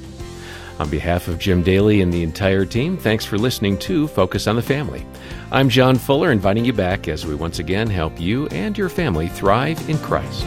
On 0.80 0.90
behalf 0.90 1.28
of 1.30 1.40
Jim 1.40 1.64
Daly 1.64 2.02
and 2.02 2.12
the 2.12 2.24
entire 2.24 2.66
team, 2.66 2.98
thanks 2.98 3.24
for 3.24 3.38
listening 3.38 3.78
to 3.80 4.08
Focus 4.10 4.46
on 4.46 4.58
the 4.58 4.62
Family. 4.62 5.06
I'm 5.52 5.70
John 5.70 5.96
Fuller, 5.96 6.32
inviting 6.32 6.66
you 6.66 6.74
back 6.74 7.08
as 7.08 7.26
we 7.26 7.34
once 7.34 7.60
again 7.60 7.88
help 7.88 8.20
you 8.20 8.48
and 8.48 8.78
your 8.78 8.90
family 8.90 9.28
thrive 9.28 9.90
in 9.90 9.98
Christ. 10.00 10.46